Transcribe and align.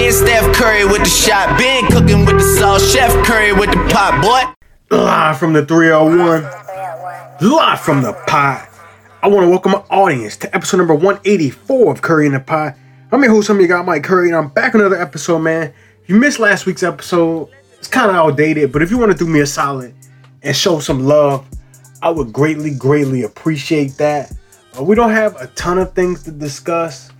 Been 0.00 0.12
Steph 0.14 0.56
Curry 0.56 0.86
with 0.86 1.00
the 1.00 1.10
shot. 1.10 1.58
Been 1.58 1.86
cooking 1.88 2.24
with 2.24 2.38
the 2.38 2.56
sauce. 2.58 2.90
Chef 2.90 3.12
Curry 3.26 3.52
with 3.52 3.70
the 3.70 3.76
pot, 3.92 4.22
boy. 4.22 4.96
Live 4.96 5.38
from 5.38 5.52
the 5.52 5.66
301. 5.66 6.42
Live 7.42 7.80
from 7.82 8.00
the 8.00 8.14
pot. 8.26 8.66
I 9.22 9.28
want 9.28 9.44
to 9.44 9.50
welcome 9.50 9.72
my 9.72 9.84
audience 9.90 10.38
to 10.38 10.56
episode 10.56 10.78
number 10.78 10.94
184 10.94 11.92
of 11.92 12.00
Curry 12.00 12.24
in 12.24 12.32
the 12.32 12.40
Pot. 12.40 12.76
I'm 13.12 13.22
your 13.22 13.30
host, 13.30 13.48
some 13.48 13.56
of 13.56 13.60
you 13.60 13.68
got 13.68 13.84
Mike 13.84 14.02
Curry, 14.02 14.28
and 14.28 14.36
I'm 14.38 14.48
back 14.48 14.72
another 14.72 14.98
episode, 14.98 15.40
man. 15.40 15.70
If 16.02 16.08
you 16.08 16.16
missed 16.16 16.38
last 16.38 16.64
week's 16.64 16.82
episode, 16.82 17.50
it's 17.76 17.86
kind 17.86 18.08
of 18.08 18.16
outdated, 18.16 18.72
but 18.72 18.80
if 18.80 18.90
you 18.90 18.96
want 18.96 19.12
to 19.12 19.18
do 19.18 19.26
me 19.26 19.40
a 19.40 19.46
solid 19.46 19.94
and 20.42 20.56
show 20.56 20.80
some 20.80 21.04
love, 21.04 21.46
I 22.00 22.08
would 22.08 22.32
greatly, 22.32 22.70
greatly 22.70 23.24
appreciate 23.24 23.98
that. 23.98 24.32
Uh, 24.78 24.82
we 24.82 24.96
don't 24.96 25.10
have 25.10 25.36
a 25.36 25.48
ton 25.48 25.76
of 25.76 25.92
things 25.92 26.22
to 26.22 26.30
discuss, 26.30 27.10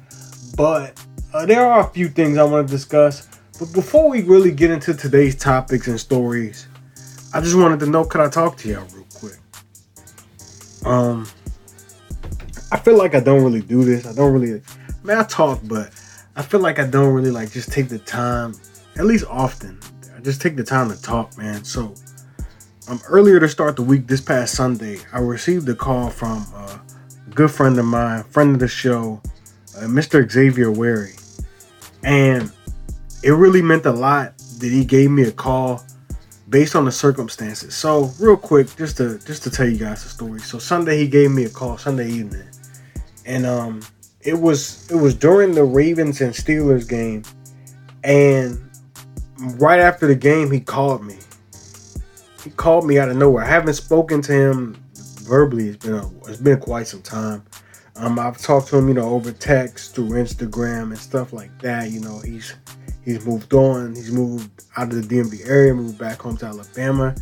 but 0.57 0.99
uh, 1.33 1.47
there 1.47 1.67
are 1.67 1.81
a 1.81 1.91
few 1.91 2.09
things 2.09 2.39
I 2.39 2.45
want 2.45 2.69
to 2.69 2.73
discuss. 2.73 3.29
But 3.59 3.73
before 3.73 4.09
we 4.09 4.23
really 4.23 4.53
get 4.53 4.71
into 4.71 4.95
today's 4.95 5.37
topics 5.37 5.87
and 5.87 6.01
stories, 6.01 6.67
I 7.35 7.41
just 7.41 7.57
wanted 7.57 7.81
to 7.81 7.87
know 7.87 8.05
could 8.05 8.21
I 8.21 8.29
talk 8.29 8.57
to 8.59 8.69
y'all 8.69 8.87
real 8.95 9.07
quick? 9.15 9.39
Um, 10.85 11.29
I 12.73 12.79
feel 12.79 12.97
like 12.97 13.15
I 13.15 13.21
don't 13.21 13.45
really 13.45 13.61
do 13.61 13.85
this. 13.85 14.07
I 14.07 14.15
don't 14.15 14.33
really, 14.33 14.63
I 14.63 15.07
mean, 15.07 15.19
I 15.19 15.25
talk, 15.25 15.61
but 15.65 15.93
I 16.37 16.43
feel 16.43 16.61
like 16.61 16.79
I 16.79 16.87
don't 16.87 17.13
really 17.13 17.31
like 17.31 17.51
just 17.51 17.71
take 17.71 17.89
the 17.89 17.99
time, 17.99 18.55
at 18.97 19.05
least 19.05 19.27
often. 19.29 19.79
I 20.17 20.21
just 20.21 20.41
take 20.41 20.57
the 20.57 20.65
time 20.65 20.89
to 20.91 21.01
talk, 21.01 21.37
man. 21.37 21.63
So, 21.65 21.95
um, 22.89 23.01
earlier 23.07 23.39
to 23.41 23.49
start 23.49 23.77
the 23.77 23.83
week, 23.83 24.07
this 24.07 24.21
past 24.21 24.55
Sunday, 24.55 24.99
I 25.13 25.19
received 25.19 25.69
a 25.69 25.75
call 25.75 26.11
from 26.11 26.47
uh, 26.55 26.79
a 27.27 27.31
good 27.35 27.51
friend 27.51 27.79
of 27.79 27.85
mine, 27.85 28.25
friend 28.25 28.55
of 28.55 28.61
the 28.61 28.69
show, 28.69 29.21
uh, 29.77 29.83
Mr. 29.83 30.29
Xavier 30.31 30.71
Wary, 30.71 31.13
and 32.05 32.51
it 33.23 33.31
really 33.31 33.63
meant 33.63 33.87
a 33.87 33.93
lot 33.93 34.37
that 34.59 34.71
he 34.71 34.85
gave 34.85 35.11
me 35.11 35.23
a 35.23 35.33
call 35.33 35.85
based 36.49 36.75
on 36.75 36.85
the 36.85 36.93
circumstances. 36.93 37.75
So, 37.75 38.11
real 38.19 38.37
quick, 38.37 38.75
just 38.77 38.97
to 38.99 39.19
just 39.19 39.43
to 39.45 39.51
tell 39.51 39.69
you 39.69 39.79
guys 39.79 40.03
the 40.03 40.09
story. 40.09 40.41
So 40.41 40.59
Sunday 40.59 40.99
he 40.99 41.09
gave 41.09 41.31
me 41.31 41.45
a 41.45 41.51
call 41.51 41.79
Sunday 41.79 42.11
evening, 42.11 42.49
and 43.27 43.47
um, 43.47 43.83
it 44.21 44.39
was 44.39 44.91
it 44.91 44.97
was 44.97 45.15
during 45.15 45.55
the 45.55 45.65
Ravens 45.65 46.21
and 46.21 46.33
Steelers 46.33 46.89
game, 46.89 47.23
and 48.05 48.61
right 49.59 49.81
after 49.81 50.07
the 50.07 50.15
game 50.15 50.51
he 50.51 50.61
called 50.61 51.05
me 51.05 51.17
he 52.45 52.51
called 52.51 52.87
me 52.87 52.99
out 52.99 53.09
of 53.09 53.17
nowhere. 53.17 53.45
I 53.45 53.49
haven't 53.49 53.75
spoken 53.75 54.23
to 54.23 54.33
him 54.33 54.83
verbally. 54.95 55.69
It's 55.69 55.85
been 55.85 55.95
a, 55.95 56.11
it's 56.29 56.41
been 56.41 56.61
quite 56.61 56.87
some 56.87 57.03
time. 57.03 57.43
Um, 58.01 58.19
I've 58.19 58.39
talked 58.39 58.69
to 58.69 58.79
him, 58.79 58.89
you 58.89 58.95
know, 58.95 59.11
over 59.11 59.31
text 59.31 59.95
through 59.95 60.11
Instagram 60.11 60.85
and 60.85 60.99
stuff 60.99 61.33
like 61.35 61.57
that. 61.61 61.91
You 61.91 62.01
know, 62.01 62.19
he's 62.21 62.55
he's 63.05 63.25
moved 63.27 63.53
on. 63.53 63.95
He's 63.95 64.11
moved 64.11 64.65
out 64.77 64.93
of 64.93 65.07
the 65.07 65.17
DMV 65.17 65.47
area, 65.47 65.75
moved 65.75 65.99
back 65.99 66.21
home 66.21 66.37
to 66.39 66.47
Alabama, 66.47 67.15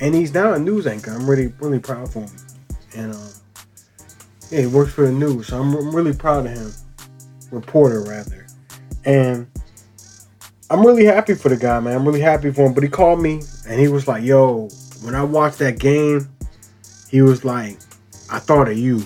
and 0.00 0.14
he's 0.14 0.32
now 0.32 0.54
a 0.54 0.58
news 0.58 0.86
anchor. 0.86 1.12
I'm 1.12 1.28
really 1.28 1.52
really 1.60 1.78
proud 1.78 2.10
for 2.10 2.20
him. 2.20 2.36
And 2.96 3.14
um, 3.14 3.28
yeah, 4.50 4.60
he 4.60 4.66
works 4.66 4.92
for 4.92 5.06
the 5.06 5.12
news, 5.12 5.48
so 5.48 5.60
I'm, 5.60 5.74
I'm 5.74 5.94
really 5.94 6.14
proud 6.14 6.46
of 6.46 6.52
him. 6.52 6.72
Reporter 7.50 8.02
rather, 8.02 8.46
and 9.04 9.46
I'm 10.70 10.86
really 10.86 11.04
happy 11.04 11.34
for 11.34 11.50
the 11.50 11.56
guy, 11.58 11.78
man. 11.80 11.94
I'm 11.94 12.06
really 12.06 12.22
happy 12.22 12.50
for 12.50 12.66
him. 12.66 12.72
But 12.72 12.82
he 12.82 12.88
called 12.88 13.20
me 13.20 13.42
and 13.68 13.78
he 13.78 13.88
was 13.88 14.08
like, 14.08 14.24
"Yo, 14.24 14.70
when 15.02 15.14
I 15.14 15.22
watched 15.22 15.58
that 15.58 15.78
game, 15.78 16.30
he 17.10 17.20
was 17.20 17.44
like, 17.44 17.76
I 18.30 18.38
thought 18.38 18.68
of 18.68 18.78
you. 18.78 19.04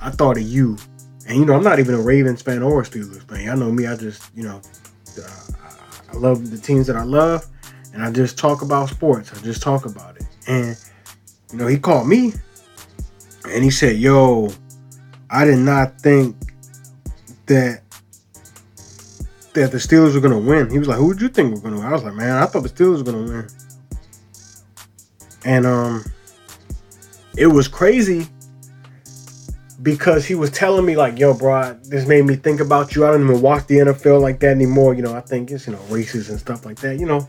I 0.00 0.10
thought 0.10 0.36
of 0.36 0.42
you." 0.42 0.76
And 1.26 1.38
you 1.38 1.44
know, 1.44 1.54
I'm 1.54 1.62
not 1.62 1.78
even 1.78 1.94
a 1.94 2.00
Ravens 2.00 2.42
fan 2.42 2.62
or 2.62 2.80
a 2.80 2.84
Steelers 2.84 3.22
fan. 3.28 3.44
Y'all 3.44 3.56
know 3.56 3.70
me. 3.70 3.86
I 3.86 3.94
just, 3.96 4.34
you 4.34 4.42
know, 4.42 4.60
uh, 5.22 5.52
I 6.12 6.16
love 6.16 6.50
the 6.50 6.58
teams 6.58 6.86
that 6.88 6.96
I 6.96 7.04
love, 7.04 7.46
and 7.92 8.02
I 8.02 8.10
just 8.10 8.36
talk 8.36 8.62
about 8.62 8.88
sports. 8.88 9.32
I 9.32 9.40
just 9.42 9.62
talk 9.62 9.86
about 9.86 10.16
it. 10.16 10.24
And 10.48 10.76
you 11.52 11.58
know, 11.58 11.66
he 11.66 11.78
called 11.78 12.08
me, 12.08 12.32
and 13.48 13.62
he 13.62 13.70
said, 13.70 13.96
"Yo, 13.96 14.50
I 15.30 15.44
did 15.44 15.58
not 15.58 16.00
think 16.00 16.36
that 17.46 17.82
that 19.52 19.72
the 19.72 19.78
Steelers 19.78 20.14
were 20.14 20.20
gonna 20.20 20.38
win. 20.38 20.70
He 20.70 20.78
was 20.78 20.88
like, 20.88 20.98
"Who 20.98 21.06
would 21.08 21.20
you 21.20 21.28
think 21.28 21.54
were 21.54 21.60
gonna 21.60 21.76
win?" 21.76 21.86
I 21.86 21.92
was 21.92 22.02
like, 22.02 22.14
"Man, 22.14 22.42
I 22.42 22.46
thought 22.46 22.62
the 22.62 22.68
Steelers 22.68 22.98
were 22.98 23.12
gonna 23.12 23.24
win." 23.24 23.48
And 25.44 25.66
um, 25.66 26.04
it 27.36 27.46
was 27.46 27.68
crazy 27.68 28.28
because 29.82 30.26
he 30.26 30.34
was 30.34 30.50
telling 30.50 30.84
me 30.84 30.96
like, 30.96 31.18
"Yo, 31.18 31.34
bro, 31.34 31.78
this 31.84 32.06
made 32.06 32.24
me 32.24 32.36
think 32.36 32.60
about 32.60 32.94
you. 32.94 33.06
I 33.06 33.10
don't 33.10 33.22
even 33.24 33.40
watch 33.40 33.66
the 33.66 33.78
NFL 33.78 34.20
like 34.20 34.40
that 34.40 34.50
anymore. 34.50 34.94
You 34.94 35.02
know, 35.02 35.14
I 35.14 35.20
think 35.20 35.50
it's 35.50 35.66
you 35.66 35.72
know 35.72 35.80
races 35.88 36.30
and 36.30 36.38
stuff 36.38 36.64
like 36.64 36.78
that. 36.80 36.98
You 36.98 37.06
know." 37.06 37.26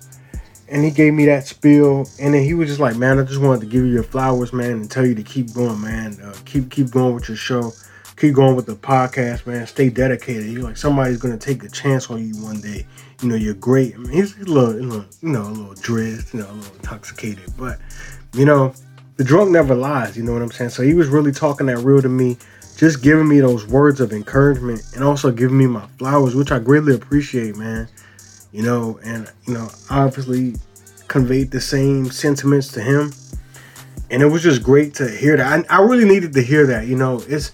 And 0.67 0.85
he 0.85 0.91
gave 0.91 1.13
me 1.13 1.25
that 1.25 1.45
spiel, 1.45 2.07
and 2.21 2.33
then 2.33 2.43
he 2.43 2.53
was 2.53 2.69
just 2.69 2.79
like, 2.79 2.95
"Man, 2.95 3.19
I 3.19 3.23
just 3.23 3.41
wanted 3.41 3.61
to 3.61 3.67
give 3.67 3.85
you 3.85 3.91
your 3.91 4.03
flowers, 4.03 4.53
man, 4.53 4.71
and 4.71 4.89
tell 4.89 5.05
you 5.05 5.15
to 5.15 5.23
keep 5.23 5.53
going, 5.53 5.81
man. 5.81 6.17
Uh, 6.23 6.33
keep 6.45 6.69
keep 6.69 6.91
going 6.91 7.15
with 7.15 7.27
your 7.27 7.37
show." 7.37 7.73
keep 8.21 8.35
going 8.35 8.55
with 8.55 8.67
the 8.67 8.75
podcast, 8.75 9.47
man. 9.47 9.65
Stay 9.65 9.89
dedicated. 9.89 10.55
Like 10.59 10.77
somebody's 10.77 11.17
gonna 11.17 11.39
take 11.39 11.63
a 11.63 11.69
chance 11.69 12.09
on 12.11 12.23
you 12.23 12.39
one 12.43 12.61
day. 12.61 12.85
You 13.21 13.29
know, 13.29 13.35
you're 13.35 13.55
great. 13.55 13.95
I 13.95 13.97
mean, 13.97 14.11
he's 14.11 14.37
a 14.37 14.43
little, 14.43 14.79
you 15.21 15.29
know, 15.29 15.41
a 15.41 15.49
little 15.49 15.73
drizzed, 15.73 16.33
you 16.33 16.41
know, 16.41 16.51
a 16.51 16.53
little 16.53 16.75
intoxicated, 16.75 17.51
but 17.57 17.79
you 18.33 18.45
know, 18.45 18.73
the 19.21 19.27
drunk 19.27 19.51
never 19.51 19.75
lies. 19.75 20.17
You 20.17 20.23
know 20.23 20.33
what 20.33 20.41
I'm 20.41 20.49
saying? 20.49 20.71
So 20.71 20.81
he 20.81 20.95
was 20.95 21.07
really 21.07 21.31
talking 21.31 21.67
that 21.67 21.77
real 21.77 22.01
to 22.01 22.09
me, 22.09 22.37
just 22.75 23.03
giving 23.03 23.27
me 23.27 23.39
those 23.39 23.67
words 23.67 24.01
of 24.01 24.13
encouragement 24.13 24.81
and 24.95 25.03
also 25.03 25.31
giving 25.31 25.59
me 25.59 25.67
my 25.67 25.85
flowers, 25.99 26.33
which 26.33 26.51
I 26.51 26.57
greatly 26.57 26.95
appreciate, 26.95 27.55
man. 27.55 27.87
You 28.51 28.63
know, 28.63 28.99
and 29.03 29.31
you 29.45 29.53
know, 29.53 29.69
obviously 29.91 30.55
conveyed 31.07 31.51
the 31.51 31.61
same 31.61 32.07
sentiments 32.07 32.69
to 32.69 32.81
him. 32.81 33.13
And 34.09 34.23
it 34.23 34.25
was 34.25 34.41
just 34.41 34.63
great 34.63 34.95
to 34.95 35.07
hear 35.07 35.37
that. 35.37 35.69
I, 35.69 35.77
I 35.77 35.81
really 35.83 36.05
needed 36.05 36.33
to 36.33 36.41
hear 36.41 36.65
that. 36.65 36.87
You 36.87 36.95
know, 36.95 37.21
it's 37.27 37.51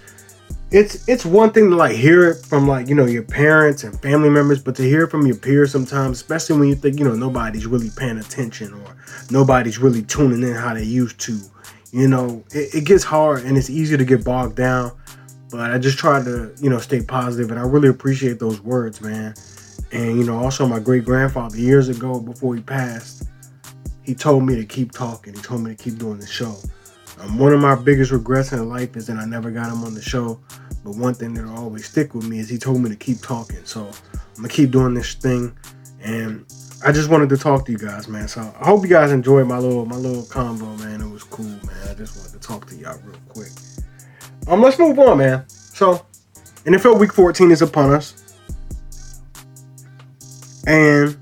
it's 0.71 1.07
it's 1.07 1.25
one 1.25 1.51
thing 1.51 1.69
to 1.69 1.75
like 1.75 1.95
hear 1.95 2.29
it 2.31 2.45
from 2.45 2.67
like 2.67 2.89
you 2.89 2.95
know 2.95 3.05
your 3.05 3.23
parents 3.23 3.85
and 3.85 3.99
family 4.01 4.29
members 4.29 4.61
but 4.61 4.75
to 4.75 4.83
hear 4.83 5.03
it 5.03 5.09
from 5.09 5.25
your 5.25 5.35
peers 5.35 5.71
sometimes 5.71 6.17
especially 6.17 6.59
when 6.59 6.67
you 6.67 6.75
think 6.75 6.99
you 6.99 7.05
know 7.05 7.15
nobody's 7.15 7.65
really 7.65 7.89
paying 7.95 8.17
attention 8.17 8.73
or 8.73 8.97
nobody's 9.31 9.77
really 9.77 10.01
tuning 10.03 10.43
in 10.43 10.53
how 10.53 10.73
they 10.73 10.83
used 10.83 11.17
to 11.19 11.39
you 11.91 12.07
know 12.07 12.43
it, 12.51 12.75
it 12.75 12.85
gets 12.85 13.03
hard 13.03 13.45
and 13.45 13.57
it's 13.57 13.69
easy 13.69 13.95
to 13.95 14.03
get 14.03 14.25
bogged 14.25 14.57
down 14.57 14.91
but 15.49 15.71
i 15.71 15.77
just 15.77 15.97
try 15.97 16.21
to 16.21 16.53
you 16.59 16.69
know 16.69 16.79
stay 16.79 17.01
positive 17.01 17.49
and 17.49 17.59
i 17.59 17.63
really 17.63 17.87
appreciate 17.87 18.39
those 18.39 18.61
words 18.61 19.01
man. 19.01 19.33
And 19.93 20.17
you 20.17 20.25
know 20.25 20.37
also 20.37 20.67
my 20.67 20.79
great 20.79 21.05
grandfather 21.05 21.57
years 21.57 21.87
ago 21.87 22.19
before 22.19 22.55
he 22.55 22.61
passed 22.61 23.23
he 24.03 24.15
told 24.15 24.45
me 24.45 24.55
to 24.55 24.65
keep 24.65 24.93
talking. 24.93 25.33
He 25.33 25.41
told 25.41 25.63
me 25.63 25.75
to 25.75 25.83
keep 25.83 25.99
doing 25.99 26.17
the 26.17 26.25
show 26.25 26.55
um, 27.19 27.37
one 27.37 27.53
of 27.53 27.59
my 27.59 27.75
biggest 27.75 28.11
regrets 28.11 28.51
in 28.51 28.69
life 28.69 28.95
is 28.95 29.07
that 29.07 29.17
I 29.17 29.25
never 29.25 29.51
got 29.51 29.71
him 29.71 29.83
on 29.83 29.93
the 29.93 30.01
show. 30.01 30.39
But 30.83 30.95
one 30.95 31.13
thing 31.13 31.33
that'll 31.33 31.57
always 31.57 31.85
stick 31.85 32.13
with 32.13 32.27
me 32.27 32.39
is 32.39 32.49
he 32.49 32.57
told 32.57 32.81
me 32.81 32.89
to 32.89 32.95
keep 32.95 33.21
talking. 33.21 33.63
So 33.65 33.89
I'm 34.13 34.35
gonna 34.35 34.49
keep 34.49 34.71
doing 34.71 34.93
this 34.93 35.13
thing. 35.15 35.57
And 36.01 36.45
I 36.85 36.91
just 36.91 37.09
wanted 37.09 37.29
to 37.29 37.37
talk 37.37 37.65
to 37.65 37.71
you 37.71 37.77
guys, 37.77 38.07
man. 38.07 38.27
So 38.27 38.41
I 38.41 38.65
hope 38.65 38.83
you 38.83 38.89
guys 38.89 39.11
enjoyed 39.11 39.47
my 39.47 39.57
little 39.57 39.85
my 39.85 39.95
little 39.95 40.23
convo, 40.23 40.77
man. 40.79 41.01
It 41.01 41.09
was 41.11 41.23
cool, 41.23 41.45
man. 41.45 41.87
I 41.89 41.93
just 41.95 42.17
wanted 42.17 42.33
to 42.33 42.47
talk 42.47 42.67
to 42.67 42.75
y'all 42.75 42.99
real 43.03 43.19
quick. 43.29 43.51
Um, 44.47 44.61
let's 44.61 44.77
move 44.77 44.97
on, 44.99 45.17
man. 45.17 45.47
So 45.49 46.05
NFL 46.65 46.99
Week 46.99 47.11
14 47.11 47.51
is 47.51 47.61
upon 47.61 47.93
us, 47.93 48.35
and 50.67 51.17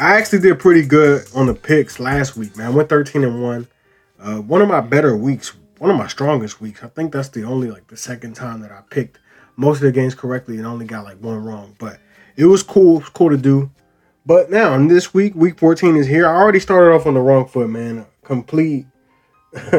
I 0.00 0.16
actually 0.16 0.40
did 0.40 0.58
pretty 0.58 0.82
good 0.82 1.26
on 1.34 1.46
the 1.46 1.54
picks 1.54 2.00
last 2.00 2.36
week, 2.36 2.56
man. 2.56 2.66
I 2.66 2.70
went 2.70 2.88
13 2.88 3.24
and 3.24 3.42
one. 3.42 3.68
Uh, 4.20 4.40
one 4.40 4.60
of 4.60 4.68
my 4.68 4.80
better 4.80 5.16
weeks, 5.16 5.54
one 5.78 5.90
of 5.90 5.96
my 5.96 6.08
strongest 6.08 6.60
weeks. 6.60 6.82
I 6.82 6.88
think 6.88 7.12
that's 7.12 7.28
the 7.28 7.44
only 7.44 7.70
like 7.70 7.86
the 7.86 7.96
second 7.96 8.34
time 8.34 8.60
that 8.60 8.72
I 8.72 8.80
picked 8.90 9.18
most 9.56 9.78
of 9.78 9.82
the 9.82 9.92
games 9.92 10.14
correctly 10.14 10.56
and 10.56 10.66
only 10.66 10.86
got 10.86 11.04
like 11.04 11.18
one 11.18 11.44
wrong. 11.44 11.74
But 11.78 11.98
it 12.36 12.46
was 12.46 12.62
cool, 12.62 12.96
it 12.96 13.00
was 13.00 13.08
cool 13.10 13.30
to 13.30 13.36
do. 13.36 13.70
But 14.26 14.50
now 14.50 14.76
this 14.86 15.14
week, 15.14 15.34
week 15.34 15.58
14 15.58 15.96
is 15.96 16.06
here. 16.06 16.26
I 16.26 16.34
already 16.34 16.60
started 16.60 16.94
off 16.94 17.06
on 17.06 17.14
the 17.14 17.20
wrong 17.20 17.46
foot, 17.46 17.70
man. 17.70 18.06
Complete, 18.24 18.86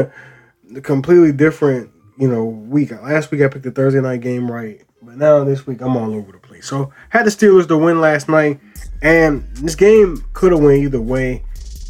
completely 0.83 1.31
different, 1.31 1.92
you 2.18 2.27
know, 2.27 2.45
week. 2.45 2.92
Last 2.92 3.31
week 3.31 3.42
I 3.42 3.47
picked 3.47 3.65
the 3.65 3.71
Thursday 3.71 4.01
night 4.01 4.21
game 4.21 4.50
right, 4.51 4.81
but 5.01 5.18
now 5.18 5.44
this 5.44 5.68
week 5.68 5.81
I'm 5.81 5.95
all 5.95 6.13
over 6.15 6.31
the 6.31 6.39
place. 6.39 6.65
So 6.65 6.92
had 7.09 7.25
the 7.25 7.30
Steelers 7.30 7.68
to 7.68 7.77
win 7.77 8.01
last 8.01 8.27
night, 8.27 8.59
and 9.01 9.47
this 9.56 9.75
game 9.75 10.24
could 10.33 10.51
have 10.51 10.62
went 10.62 10.81
either 10.81 11.01
way. 11.01 11.44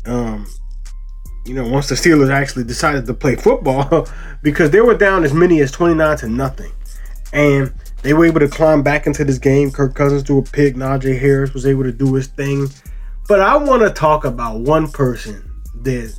Um, 0.06 0.46
you 1.50 1.56
know, 1.56 1.68
once 1.68 1.90
the 1.90 1.96
Steelers 1.96 2.32
actually 2.32 2.64
decided 2.64 3.08
to 3.08 3.14
play 3.16 3.36
football 3.36 4.08
because 4.44 4.70
they 4.70 4.82
were 4.82 4.94
down 4.94 5.24
as 5.24 5.34
many 5.34 5.62
as 5.62 5.72
29 5.72 6.18
to 6.18 6.30
nothing. 6.30 6.72
And 7.34 7.74
they 8.04 8.14
were 8.14 8.26
able 8.26 8.40
to 8.42 8.48
climb 8.48 8.84
back 8.84 9.08
into 9.08 9.26
this 9.26 9.40
game. 9.40 9.72
Kirk 9.72 9.96
Cousins 9.96 10.22
threw 10.22 10.38
a 10.38 10.44
pick. 10.44 10.76
Najee 10.76 11.20
Harris 11.20 11.56
was 11.56 11.66
able 11.66 11.84
to 11.84 11.92
do 11.92 12.14
his 12.14 12.28
thing. 12.28 12.68
But 13.28 13.42
I 13.42 13.58
want 13.58 13.82
to 13.82 13.90
talk 13.90 14.26
about 14.26 14.60
one 14.60 14.92
person 14.92 15.52
that 15.82 16.16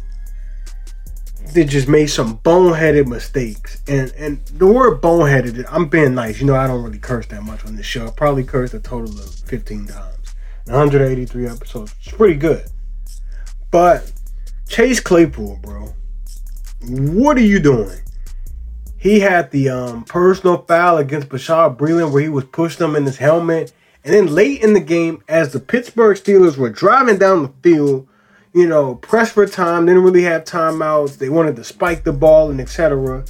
they 1.52 1.64
just 1.64 1.86
made 1.86 2.08
some 2.08 2.38
boneheaded 2.38 3.06
mistakes. 3.06 3.82
And 3.86 4.12
and 4.18 4.44
the 4.46 4.66
word 4.66 5.00
boneheaded, 5.00 5.64
I'm 5.70 5.88
being 5.88 6.14
nice. 6.16 6.40
You 6.40 6.46
know, 6.46 6.56
I 6.56 6.66
don't 6.66 6.82
really 6.82 6.98
curse 6.98 7.26
that 7.26 7.44
much 7.44 7.64
on 7.64 7.76
this 7.76 7.86
show. 7.86 8.08
I 8.08 8.10
probably 8.10 8.42
cursed 8.42 8.74
a 8.74 8.80
total 8.80 9.16
of 9.16 9.32
15 9.46 9.86
times. 9.86 10.34
183 10.66 11.46
episodes. 11.46 11.94
It's 12.00 12.16
pretty 12.16 12.34
good. 12.34 12.68
But 13.70 14.12
Chase 14.70 15.00
Claypool, 15.00 15.58
bro, 15.62 15.92
what 16.86 17.36
are 17.36 17.42
you 17.42 17.58
doing? 17.58 17.98
He 18.96 19.18
had 19.18 19.50
the 19.50 19.68
um, 19.68 20.04
personal 20.04 20.58
foul 20.58 20.98
against 20.98 21.28
Bashaud 21.28 21.76
Breeland 21.76 22.12
where 22.12 22.22
he 22.22 22.28
was 22.28 22.44
pushing 22.44 22.86
him 22.86 22.94
in 22.94 23.04
his 23.04 23.16
helmet. 23.16 23.72
And 24.04 24.14
then 24.14 24.32
late 24.32 24.62
in 24.62 24.72
the 24.72 24.80
game, 24.80 25.24
as 25.28 25.52
the 25.52 25.58
Pittsburgh 25.58 26.16
Steelers 26.16 26.56
were 26.56 26.70
driving 26.70 27.18
down 27.18 27.42
the 27.42 27.52
field, 27.64 28.06
you 28.54 28.68
know, 28.68 28.94
press 28.94 29.32
for 29.32 29.44
time, 29.44 29.86
didn't 29.86 30.04
really 30.04 30.22
have 30.22 30.44
timeouts. 30.44 31.18
They 31.18 31.30
wanted 31.30 31.56
to 31.56 31.64
spike 31.64 32.04
the 32.04 32.12
ball 32.12 32.52
and 32.52 32.60
etc. 32.60 33.24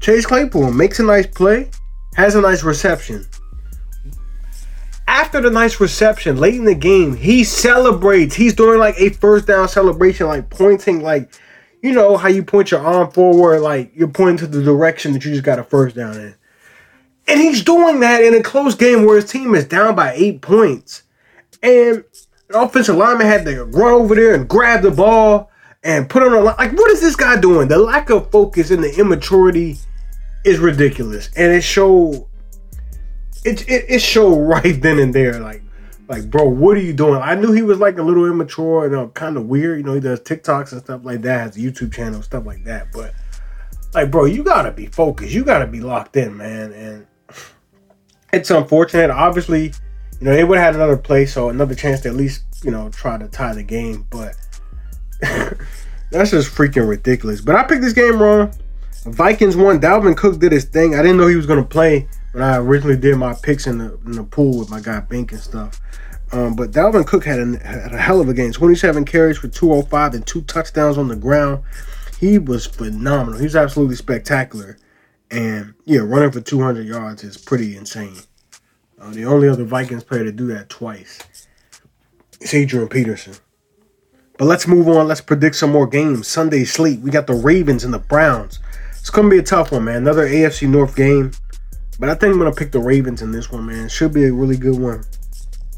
Chase 0.00 0.24
Claypool 0.24 0.72
makes 0.72 0.98
a 0.98 1.02
nice 1.02 1.26
play, 1.26 1.68
has 2.14 2.34
a 2.34 2.40
nice 2.40 2.62
reception. 2.62 3.26
After 5.16 5.40
the 5.40 5.48
nice 5.48 5.80
reception, 5.80 6.36
late 6.36 6.56
in 6.56 6.66
the 6.66 6.74
game, 6.74 7.16
he 7.16 7.42
celebrates. 7.42 8.34
He's 8.34 8.54
doing 8.54 8.78
like 8.78 8.96
a 8.98 9.08
first 9.08 9.46
down 9.46 9.66
celebration, 9.66 10.26
like 10.26 10.50
pointing, 10.50 11.00
like, 11.00 11.32
you 11.80 11.92
know, 11.92 12.18
how 12.18 12.28
you 12.28 12.44
point 12.44 12.70
your 12.70 12.80
arm 12.80 13.10
forward, 13.10 13.60
like 13.60 13.92
you're 13.96 14.08
pointing 14.08 14.36
to 14.36 14.46
the 14.46 14.62
direction 14.62 15.14
that 15.14 15.24
you 15.24 15.30
just 15.30 15.42
got 15.42 15.58
a 15.58 15.64
first 15.64 15.96
down 15.96 16.16
in. 16.16 16.34
And 17.26 17.40
he's 17.40 17.64
doing 17.64 18.00
that 18.00 18.22
in 18.22 18.34
a 18.34 18.42
close 18.42 18.74
game 18.74 19.06
where 19.06 19.16
his 19.16 19.30
team 19.30 19.54
is 19.54 19.64
down 19.64 19.94
by 19.94 20.12
eight 20.12 20.42
points. 20.42 21.02
And 21.62 22.04
the 22.48 22.60
offensive 22.60 22.96
lineman 22.96 23.26
had 23.26 23.46
to 23.46 23.64
run 23.64 23.94
over 23.94 24.14
there 24.14 24.34
and 24.34 24.46
grab 24.46 24.82
the 24.82 24.90
ball 24.90 25.50
and 25.82 26.10
put 26.10 26.24
on 26.24 26.34
a 26.34 26.40
like. 26.40 26.72
What 26.72 26.90
is 26.90 27.00
this 27.00 27.16
guy 27.16 27.40
doing? 27.40 27.68
The 27.68 27.78
lack 27.78 28.10
of 28.10 28.30
focus 28.30 28.70
and 28.70 28.84
the 28.84 28.94
immaturity 29.00 29.78
is 30.44 30.58
ridiculous, 30.58 31.30
and 31.34 31.54
it 31.54 31.62
showed. 31.62 32.26
It, 33.46 33.68
it 33.68 33.84
it 33.88 34.02
showed 34.02 34.36
right 34.36 34.80
then 34.82 34.98
and 34.98 35.14
there, 35.14 35.38
like 35.38 35.62
like 36.08 36.30
bro, 36.30 36.44
what 36.48 36.76
are 36.76 36.80
you 36.80 36.92
doing? 36.92 37.20
I 37.20 37.34
knew 37.34 37.52
he 37.52 37.62
was 37.62 37.78
like 37.78 37.98
a 37.98 38.02
little 38.02 38.26
immature 38.26 38.86
and 38.86 38.94
uh, 38.94 39.06
kind 39.08 39.36
of 39.36 39.46
weird. 39.46 39.78
You 39.78 39.84
know, 39.84 39.94
he 39.94 40.00
does 40.00 40.20
TikToks 40.20 40.72
and 40.72 40.80
stuff 40.80 41.02
like 41.04 41.22
that, 41.22 41.40
has 41.40 41.56
a 41.56 41.60
YouTube 41.60 41.92
channel, 41.92 42.22
stuff 42.22 42.44
like 42.44 42.64
that. 42.64 42.92
But 42.92 43.14
like, 43.94 44.10
bro, 44.10 44.24
you 44.24 44.44
gotta 44.44 44.70
be 44.70 44.86
focused. 44.86 45.32
You 45.32 45.44
gotta 45.44 45.66
be 45.66 45.80
locked 45.80 46.16
in, 46.16 46.36
man. 46.36 46.72
And 46.72 47.06
it's 48.32 48.50
unfortunate. 48.50 49.10
Obviously, 49.10 49.72
you 50.20 50.26
know, 50.26 50.34
they 50.34 50.44
would 50.44 50.58
have 50.58 50.66
had 50.66 50.74
another 50.74 50.96
play, 50.96 51.26
so 51.26 51.48
another 51.48 51.74
chance 51.74 52.00
to 52.00 52.08
at 52.08 52.14
least, 52.14 52.44
you 52.64 52.70
know, 52.70 52.88
try 52.90 53.18
to 53.18 53.28
tie 53.28 53.54
the 53.54 53.62
game. 53.62 54.06
But 54.10 54.34
that's 56.10 56.30
just 56.30 56.54
freaking 56.54 56.88
ridiculous. 56.88 57.40
But 57.40 57.56
I 57.56 57.64
picked 57.64 57.82
this 57.82 57.92
game 57.92 58.20
wrong. 58.20 58.52
Vikings 59.04 59.56
won. 59.56 59.80
Dalvin 59.80 60.16
Cook 60.16 60.40
did 60.40 60.52
his 60.52 60.64
thing. 60.64 60.94
I 60.94 61.02
didn't 61.02 61.16
know 61.16 61.26
he 61.26 61.36
was 61.36 61.46
gonna 61.46 61.64
play 61.64 62.08
when 62.36 62.44
I 62.44 62.58
originally 62.58 62.98
did 62.98 63.16
my 63.16 63.32
picks 63.32 63.66
in 63.66 63.78
the 63.78 63.98
in 64.04 64.12
the 64.12 64.22
pool 64.22 64.58
with 64.58 64.68
my 64.68 64.78
guy 64.78 65.00
Bink 65.00 65.32
and 65.32 65.40
stuff. 65.40 65.80
Um, 66.32 66.54
but 66.54 66.70
Dalvin 66.70 67.06
Cook 67.06 67.24
had 67.24 67.38
a, 67.38 67.58
had 67.66 67.94
a 67.94 67.98
hell 67.98 68.20
of 68.20 68.28
a 68.28 68.34
game. 68.34 68.52
27 68.52 69.06
carries 69.06 69.38
for 69.38 69.48
205 69.48 70.12
and 70.12 70.26
two 70.26 70.42
touchdowns 70.42 70.98
on 70.98 71.08
the 71.08 71.16
ground. 71.16 71.64
He 72.20 72.36
was 72.36 72.66
phenomenal. 72.66 73.38
He 73.38 73.44
was 73.44 73.56
absolutely 73.56 73.96
spectacular. 73.96 74.76
And 75.30 75.72
yeah, 75.86 76.00
running 76.00 76.30
for 76.30 76.42
200 76.42 76.86
yards 76.86 77.24
is 77.24 77.38
pretty 77.38 77.74
insane. 77.74 78.18
Uh, 79.00 79.12
the 79.12 79.24
only 79.24 79.48
other 79.48 79.64
Vikings 79.64 80.04
player 80.04 80.24
to 80.24 80.32
do 80.32 80.46
that 80.48 80.68
twice 80.68 81.20
is 82.42 82.52
Adrian 82.52 82.88
Peterson. 82.88 83.36
But 84.36 84.44
let's 84.44 84.68
move 84.68 84.88
on. 84.88 85.08
Let's 85.08 85.22
predict 85.22 85.56
some 85.56 85.72
more 85.72 85.86
games. 85.86 86.28
Sunday 86.28 86.64
sleep. 86.64 87.00
We 87.00 87.10
got 87.10 87.28
the 87.28 87.32
Ravens 87.32 87.82
and 87.82 87.94
the 87.94 87.98
Browns. 87.98 88.58
It's 88.90 89.08
gonna 89.08 89.30
be 89.30 89.38
a 89.38 89.42
tough 89.42 89.72
one, 89.72 89.84
man. 89.84 89.98
Another 89.98 90.28
AFC 90.28 90.68
North 90.68 90.94
game. 90.96 91.30
But 91.98 92.08
I 92.08 92.14
think 92.14 92.32
I'm 92.32 92.38
gonna 92.38 92.52
pick 92.52 92.72
the 92.72 92.80
Ravens 92.80 93.22
in 93.22 93.32
this 93.32 93.50
one, 93.50 93.66
man. 93.66 93.88
Should 93.88 94.12
be 94.12 94.24
a 94.24 94.32
really 94.32 94.56
good 94.56 94.78
one. 94.78 95.04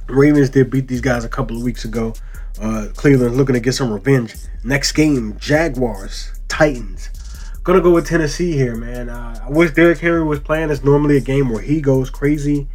Ravens 0.08 0.50
did 0.50 0.70
beat 0.70 0.88
these 0.88 1.00
guys 1.00 1.24
a 1.24 1.28
couple 1.28 1.56
of 1.56 1.62
weeks 1.62 1.84
ago. 1.84 2.14
Uh, 2.60 2.88
Cleveland 2.96 3.36
looking 3.36 3.54
to 3.54 3.60
get 3.60 3.74
some 3.74 3.92
revenge. 3.92 4.34
Next 4.64 4.92
game, 4.92 5.36
Jaguars, 5.38 6.32
Titans. 6.48 7.10
Gonna 7.62 7.80
go 7.80 7.92
with 7.92 8.06
Tennessee 8.06 8.52
here, 8.52 8.74
man. 8.74 9.08
Uh, 9.08 9.38
I 9.46 9.50
wish 9.50 9.72
Derrick 9.72 9.98
Henry 9.98 10.24
was 10.24 10.40
playing. 10.40 10.70
It's 10.70 10.82
normally 10.82 11.18
a 11.18 11.20
game 11.20 11.50
where 11.50 11.62
he 11.62 11.80
goes 11.80 12.10
crazy 12.10 12.66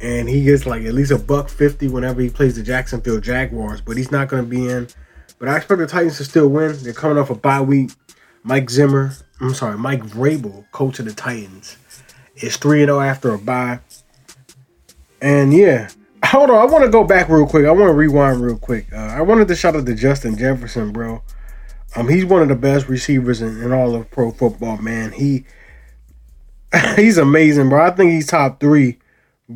and 0.00 0.28
he 0.28 0.42
gets 0.42 0.66
like 0.66 0.82
at 0.82 0.94
least 0.94 1.12
a 1.12 1.18
buck 1.18 1.48
fifty 1.48 1.88
whenever 1.88 2.20
he 2.20 2.28
plays 2.28 2.56
the 2.56 2.62
Jacksonville 2.62 3.20
Jaguars, 3.20 3.80
but 3.80 3.96
he's 3.96 4.10
not 4.10 4.28
to 4.28 4.42
be 4.42 4.68
in. 4.68 4.88
But 5.38 5.48
I 5.48 5.56
expect 5.56 5.78
the 5.78 5.86
Titans 5.86 6.18
to 6.18 6.24
still 6.24 6.48
win. 6.48 6.76
They're 6.82 6.92
coming 6.92 7.18
off 7.18 7.30
a 7.30 7.34
bye 7.34 7.60
week. 7.60 7.92
Mike 8.42 8.68
Zimmer, 8.68 9.12
I'm 9.40 9.54
sorry, 9.54 9.78
Mike 9.78 10.02
Vrabel, 10.02 10.64
coach 10.72 10.98
of 10.98 11.04
the 11.04 11.12
Titans, 11.12 11.76
and 12.40 12.50
zero 12.52 12.98
oh 12.98 13.00
after 13.00 13.32
a 13.32 13.38
bye. 13.38 13.80
And 15.20 15.52
yeah, 15.52 15.90
hold 16.24 16.50
on, 16.50 16.56
I 16.56 16.70
want 16.70 16.84
to 16.84 16.90
go 16.90 17.04
back 17.04 17.28
real 17.28 17.46
quick. 17.46 17.66
I 17.66 17.70
want 17.70 17.88
to 17.88 17.94
rewind 17.94 18.40
real 18.40 18.58
quick. 18.58 18.92
Uh, 18.92 18.96
I 18.96 19.20
wanted 19.20 19.48
to 19.48 19.56
shout 19.56 19.76
out 19.76 19.86
to 19.86 19.94
Justin 19.94 20.36
Jefferson, 20.36 20.92
bro. 20.92 21.22
Um, 21.94 22.08
he's 22.08 22.24
one 22.24 22.42
of 22.42 22.48
the 22.48 22.56
best 22.56 22.88
receivers 22.88 23.42
in, 23.42 23.62
in 23.62 23.72
all 23.72 23.94
of 23.94 24.10
pro 24.10 24.30
football, 24.30 24.78
man. 24.78 25.12
He 25.12 25.44
he's 26.96 27.18
amazing, 27.18 27.68
bro. 27.68 27.84
I 27.84 27.90
think 27.90 28.10
he's 28.10 28.26
top 28.26 28.58
three 28.58 28.98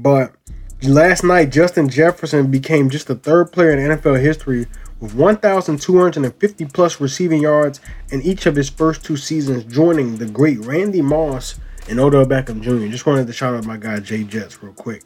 but 0.02 0.34
last 0.82 1.24
night, 1.24 1.50
Justin 1.50 1.88
Jefferson 1.88 2.50
became 2.50 2.90
just 2.90 3.06
the 3.06 3.14
third 3.14 3.52
player 3.52 3.70
in 3.72 3.78
NFL 3.78 4.20
history 4.20 4.66
with 5.00 5.14
1,250 5.14 6.64
plus 6.66 7.00
receiving 7.00 7.42
yards 7.42 7.80
in 8.10 8.22
each 8.22 8.46
of 8.46 8.56
his 8.56 8.68
first 8.68 9.04
two 9.04 9.16
seasons, 9.16 9.64
joining 9.64 10.16
the 10.16 10.26
great 10.26 10.58
Randy 10.60 11.02
Moss 11.02 11.56
and 11.88 12.00
Odell 12.00 12.24
Beckham 12.24 12.60
Jr. 12.60 12.86
Just 12.88 13.06
wanted 13.06 13.26
to 13.26 13.32
shout 13.32 13.54
out 13.54 13.64
my 13.64 13.76
guy 13.76 14.00
Jay 14.00 14.24
Jets 14.24 14.62
real 14.62 14.72
quick 14.72 15.04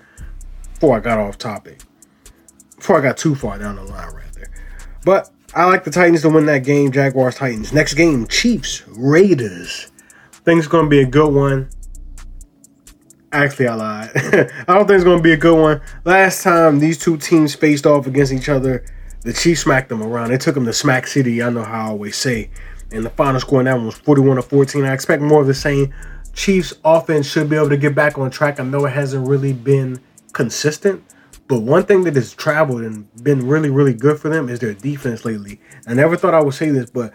before 0.74 0.96
I 0.96 1.00
got 1.00 1.18
off 1.18 1.38
topic. 1.38 1.80
Before 2.76 2.98
I 2.98 3.02
got 3.02 3.16
too 3.16 3.34
far 3.34 3.58
down 3.58 3.76
the 3.76 3.84
line 3.84 4.14
right 4.14 4.32
there. 4.32 4.50
But 5.04 5.30
I 5.54 5.66
like 5.66 5.84
the 5.84 5.90
Titans 5.90 6.22
to 6.22 6.30
win 6.30 6.46
that 6.46 6.64
game, 6.64 6.92
Jaguars 6.92 7.34
Titans. 7.34 7.72
Next 7.72 7.94
game, 7.94 8.26
Chiefs 8.26 8.82
Raiders. 8.88 9.90
Think 10.32 10.58
it's 10.58 10.68
gonna 10.68 10.88
be 10.88 11.00
a 11.00 11.06
good 11.06 11.34
one. 11.34 11.68
Actually, 13.32 13.68
I 13.68 13.74
lied. 13.74 14.10
I 14.16 14.74
don't 14.74 14.88
think 14.88 14.96
it's 14.96 15.04
to 15.04 15.20
be 15.20 15.32
a 15.32 15.36
good 15.36 15.60
one. 15.60 15.80
Last 16.04 16.42
time 16.42 16.80
these 16.80 16.98
two 16.98 17.16
teams 17.16 17.54
faced 17.54 17.86
off 17.86 18.06
against 18.06 18.32
each 18.32 18.48
other, 18.48 18.84
the 19.22 19.32
Chiefs 19.32 19.62
smacked 19.62 19.88
them 19.88 20.02
around. 20.02 20.30
They 20.30 20.38
took 20.38 20.54
them 20.54 20.64
to 20.64 20.72
Smack 20.72 21.06
City. 21.06 21.42
I 21.42 21.50
know 21.50 21.62
how 21.62 21.86
I 21.86 21.88
always 21.90 22.16
say. 22.16 22.50
And 22.90 23.04
the 23.04 23.10
final 23.10 23.38
score 23.38 23.60
in 23.60 23.66
that 23.66 23.76
one 23.76 23.86
was 23.86 23.94
41 23.94 24.36
to 24.36 24.42
14. 24.42 24.84
I 24.84 24.92
expect 24.92 25.22
more 25.22 25.42
of 25.42 25.46
the 25.46 25.54
same. 25.54 25.94
Chiefs 26.32 26.74
offense 26.84 27.26
should 27.26 27.50
be 27.50 27.56
able 27.56 27.68
to 27.70 27.76
get 27.76 27.94
back 27.94 28.18
on 28.18 28.30
track. 28.30 28.60
I 28.60 28.64
know 28.64 28.86
it 28.86 28.90
hasn't 28.90 29.28
really 29.28 29.52
been 29.52 30.00
consistent, 30.32 31.04
but 31.48 31.60
one 31.62 31.84
thing 31.84 32.04
that 32.04 32.14
has 32.16 32.32
traveled 32.34 32.82
and 32.82 33.12
been 33.22 33.46
really, 33.46 33.70
really 33.70 33.94
good 33.94 34.18
for 34.18 34.28
them 34.28 34.48
is 34.48 34.60
their 34.60 34.74
defense 34.74 35.24
lately. 35.24 35.60
I 35.86 35.94
never 35.94 36.16
thought 36.16 36.34
I 36.34 36.42
would 36.42 36.54
say 36.54 36.70
this, 36.70 36.90
but 36.90 37.12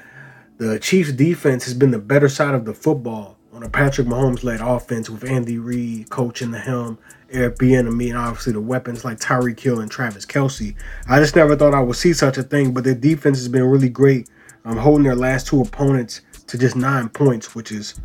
the 0.58 0.80
Chiefs 0.80 1.12
defense 1.12 1.66
has 1.66 1.74
been 1.74 1.92
the 1.92 2.00
better 2.00 2.30
side 2.30 2.54
of 2.54 2.66
the 2.66 2.74
football 2.74 3.38
on 3.54 3.64
a 3.64 3.70
Patrick 3.70 4.08
Mahomes 4.08 4.44
led 4.44 4.60
offense 4.60 5.10
with 5.10 5.24
Andy 5.24 5.58
Reid 5.58 6.10
coaching 6.10 6.52
the 6.52 6.60
helm, 6.60 6.98
Eric 7.32 7.58
Bieniemy, 7.58 8.10
and 8.10 8.18
obviously 8.18 8.52
the 8.52 8.60
weapons 8.60 9.06
like 9.06 9.20
Tyreek 9.20 9.60
Hill 9.60 9.80
and 9.80 9.90
Travis 9.90 10.26
Kelce. 10.26 10.76
I 11.08 11.20
just 11.20 11.38
never 11.38 11.56
thought 11.56 11.74
I 11.74 11.80
would 11.80 11.96
see 11.96 12.12
such 12.12 12.38
a 12.38 12.44
thing, 12.44 12.74
but 12.74 12.84
their 12.84 12.96
defense 12.96 13.38
has 13.38 13.48
been 13.48 13.64
really 13.64 13.90
great. 13.90 14.30
I'm 14.66 14.74
um, 14.74 14.78
holding 14.78 15.04
their 15.04 15.16
last 15.16 15.48
two 15.48 15.62
opponents 15.62 16.22
to 16.48 16.58
just 16.58 16.76
nine 16.76 17.08
points, 17.08 17.56
which 17.56 17.72
is 17.72 17.96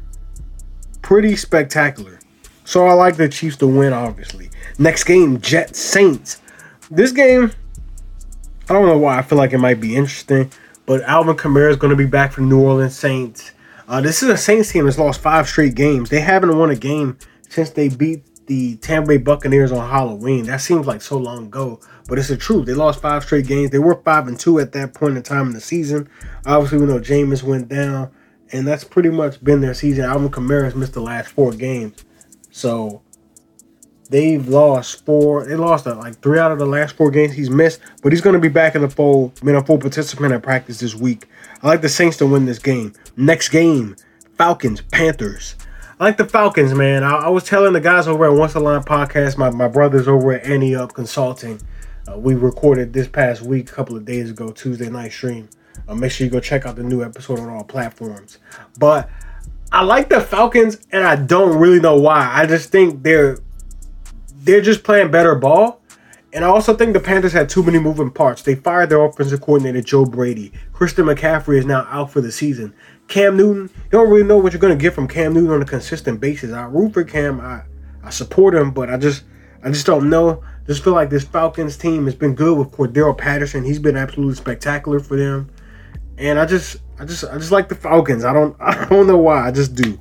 pretty 1.10 1.34
spectacular. 1.34 2.20
So 2.64 2.86
I 2.86 2.92
like 2.92 3.16
the 3.16 3.28
Chiefs 3.28 3.56
to 3.56 3.66
win, 3.66 3.92
obviously. 3.92 4.48
Next 4.78 5.02
game, 5.02 5.40
Jets 5.40 5.80
Saints. 5.80 6.40
This 6.88 7.10
game, 7.10 7.50
I 8.68 8.74
don't 8.74 8.86
know 8.86 8.96
why 8.96 9.18
I 9.18 9.22
feel 9.22 9.36
like 9.36 9.52
it 9.52 9.58
might 9.58 9.80
be 9.80 9.96
interesting, 9.96 10.52
but 10.86 11.02
Alvin 11.02 11.34
Kamara 11.34 11.68
is 11.68 11.76
going 11.76 11.90
to 11.90 11.96
be 11.96 12.06
back 12.06 12.30
for 12.30 12.42
New 12.42 12.60
Orleans 12.60 12.94
Saints. 12.94 13.50
Uh, 13.88 14.00
this 14.00 14.22
is 14.22 14.28
a 14.28 14.36
Saints 14.36 14.70
team 14.70 14.84
that's 14.84 15.00
lost 15.00 15.20
five 15.20 15.48
straight 15.48 15.74
games. 15.74 16.10
They 16.10 16.20
haven't 16.20 16.56
won 16.56 16.70
a 16.70 16.76
game 16.76 17.18
since 17.48 17.70
they 17.70 17.88
beat 17.88 18.46
the 18.46 18.76
Tampa 18.76 19.08
Bay 19.08 19.16
Buccaneers 19.16 19.72
on 19.72 19.90
Halloween. 19.90 20.44
That 20.44 20.60
seems 20.60 20.86
like 20.86 21.02
so 21.02 21.18
long 21.18 21.46
ago, 21.46 21.80
but 22.06 22.20
it's 22.20 22.28
the 22.28 22.36
truth. 22.36 22.66
They 22.66 22.74
lost 22.74 23.02
five 23.02 23.24
straight 23.24 23.48
games. 23.48 23.70
They 23.70 23.80
were 23.80 24.00
five 24.04 24.28
and 24.28 24.38
two 24.38 24.60
at 24.60 24.70
that 24.74 24.94
point 24.94 25.16
in 25.16 25.24
time 25.24 25.48
in 25.48 25.54
the 25.54 25.60
season. 25.60 26.08
Obviously, 26.46 26.78
we 26.78 26.86
know 26.86 27.00
Jameis 27.00 27.42
went 27.42 27.68
down, 27.68 28.12
and 28.52 28.66
that's 28.66 28.84
pretty 28.84 29.10
much 29.10 29.42
been 29.42 29.60
their 29.60 29.74
season. 29.74 30.04
Alvin 30.04 30.30
Kamara's 30.30 30.74
missed 30.74 30.94
the 30.94 31.00
last 31.00 31.28
four 31.28 31.52
games, 31.52 32.04
so 32.50 33.02
they've 34.10 34.46
lost 34.46 35.04
four. 35.04 35.46
They 35.46 35.56
lost 35.56 35.86
uh, 35.86 35.96
like 35.96 36.20
three 36.20 36.38
out 36.38 36.52
of 36.52 36.58
the 36.58 36.66
last 36.66 36.96
four 36.96 37.10
games 37.10 37.32
he's 37.32 37.50
missed, 37.50 37.80
but 38.02 38.12
he's 38.12 38.20
going 38.20 38.34
to 38.34 38.40
be 38.40 38.48
back 38.48 38.74
in 38.74 38.82
the 38.82 38.90
fold, 38.90 39.40
being 39.44 39.56
a 39.56 39.64
full 39.64 39.78
participant 39.78 40.32
at 40.32 40.42
practice 40.42 40.80
this 40.80 40.94
week. 40.94 41.26
I 41.62 41.68
like 41.68 41.80
the 41.80 41.88
Saints 41.88 42.16
to 42.18 42.26
win 42.26 42.46
this 42.46 42.58
game. 42.58 42.92
Next 43.16 43.48
game, 43.50 43.96
Falcons, 44.36 44.80
Panthers. 44.80 45.56
I 45.98 46.04
like 46.04 46.16
the 46.16 46.24
Falcons, 46.24 46.72
man. 46.74 47.04
I, 47.04 47.12
I 47.12 47.28
was 47.28 47.44
telling 47.44 47.74
the 47.74 47.80
guys 47.80 48.08
over 48.08 48.24
at 48.24 48.32
Once 48.32 48.54
Line 48.54 48.82
podcast, 48.82 49.36
my, 49.36 49.50
my 49.50 49.68
brothers 49.68 50.08
over 50.08 50.32
at 50.32 50.44
Annie 50.44 50.74
Up 50.74 50.94
Consulting. 50.94 51.60
Uh, 52.08 52.18
we 52.18 52.34
recorded 52.34 52.94
this 52.94 53.06
past 53.06 53.42
week, 53.42 53.70
a 53.70 53.74
couple 53.74 53.96
of 53.96 54.06
days 54.06 54.30
ago, 54.30 54.50
Tuesday 54.50 54.88
night 54.88 55.12
stream. 55.12 55.50
Uh, 55.88 55.94
make 55.94 56.12
sure 56.12 56.24
you 56.24 56.30
go 56.30 56.40
check 56.40 56.66
out 56.66 56.76
the 56.76 56.82
new 56.82 57.02
episode 57.02 57.38
on 57.38 57.48
all 57.48 57.64
platforms. 57.64 58.38
But 58.78 59.08
I 59.72 59.82
like 59.82 60.08
the 60.08 60.20
Falcons, 60.20 60.78
and 60.90 61.04
I 61.04 61.16
don't 61.16 61.58
really 61.58 61.80
know 61.80 61.96
why. 61.96 62.30
I 62.32 62.46
just 62.46 62.70
think 62.70 63.02
they're 63.02 63.38
they're 64.42 64.60
just 64.60 64.82
playing 64.82 65.10
better 65.10 65.34
ball. 65.34 65.80
And 66.32 66.44
I 66.44 66.48
also 66.48 66.76
think 66.76 66.92
the 66.92 67.00
Panthers 67.00 67.32
had 67.32 67.48
too 67.48 67.62
many 67.62 67.80
moving 67.80 68.10
parts. 68.10 68.42
They 68.42 68.54
fired 68.54 68.88
their 68.88 69.04
offensive 69.04 69.40
coordinator, 69.40 69.80
Joe 69.80 70.04
Brady. 70.04 70.52
Christian 70.72 71.06
McCaffrey 71.06 71.58
is 71.58 71.66
now 71.66 71.86
out 71.90 72.12
for 72.12 72.20
the 72.20 72.30
season. 72.30 72.72
Cam 73.08 73.36
Newton, 73.36 73.62
you 73.74 73.90
don't 73.90 74.08
really 74.08 74.22
know 74.22 74.38
what 74.38 74.52
you're 74.52 74.68
to 74.68 74.76
get 74.76 74.94
from 74.94 75.08
Cam 75.08 75.34
Newton 75.34 75.50
on 75.50 75.62
a 75.62 75.66
consistent 75.66 76.20
basis. 76.20 76.52
I 76.52 76.62
root 76.66 76.94
for 76.94 77.02
Cam. 77.02 77.40
I, 77.40 77.62
I 78.04 78.10
support 78.10 78.54
him, 78.54 78.70
but 78.70 78.88
I 78.88 78.96
just 78.96 79.24
I 79.64 79.70
just 79.70 79.86
don't 79.86 80.08
know. 80.08 80.42
Just 80.66 80.84
feel 80.84 80.92
like 80.92 81.10
this 81.10 81.24
Falcons 81.24 81.76
team 81.76 82.04
has 82.04 82.14
been 82.14 82.36
good 82.36 82.56
with 82.56 82.70
Cordarrelle 82.70 83.18
Patterson. 83.18 83.64
He's 83.64 83.80
been 83.80 83.96
absolutely 83.96 84.36
spectacular 84.36 85.00
for 85.00 85.16
them. 85.16 85.50
And 86.20 86.38
I 86.38 86.44
just 86.44 86.76
I 86.98 87.06
just 87.06 87.24
I 87.24 87.38
just 87.38 87.50
like 87.50 87.68
the 87.68 87.74
Falcons. 87.74 88.24
I 88.24 88.32
don't 88.32 88.54
I 88.60 88.84
don't 88.84 89.06
know 89.06 89.18
why. 89.18 89.48
I 89.48 89.50
just 89.50 89.74
do. 89.74 89.98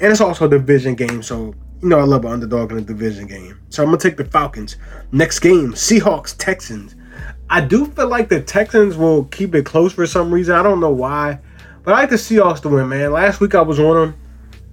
And 0.00 0.10
it's 0.10 0.20
also 0.20 0.46
a 0.46 0.48
division 0.48 0.94
game, 0.94 1.22
so 1.22 1.54
you 1.80 1.88
know 1.88 1.98
I 1.98 2.02
love 2.02 2.24
an 2.24 2.32
underdog 2.32 2.72
in 2.72 2.78
a 2.78 2.82
division 2.82 3.26
game. 3.26 3.60
So 3.70 3.82
I'm 3.82 3.88
gonna 3.88 3.98
take 3.98 4.16
the 4.16 4.24
Falcons. 4.24 4.76
Next 5.12 5.38
game, 5.38 5.72
Seahawks 5.72 6.34
Texans. 6.36 6.96
I 7.48 7.60
do 7.60 7.86
feel 7.86 8.08
like 8.08 8.28
the 8.28 8.40
Texans 8.40 8.96
will 8.96 9.24
keep 9.24 9.54
it 9.54 9.64
close 9.64 9.92
for 9.92 10.06
some 10.06 10.32
reason. 10.32 10.54
I 10.54 10.62
don't 10.62 10.80
know 10.80 10.90
why, 10.90 11.38
but 11.82 11.94
I 11.94 12.00
like 12.00 12.10
the 12.10 12.16
Seahawks 12.16 12.60
to 12.62 12.68
win, 12.68 12.88
man. 12.88 13.12
Last 13.12 13.40
week 13.40 13.54
I 13.54 13.62
was 13.62 13.78
on 13.78 13.94
them 13.94 14.20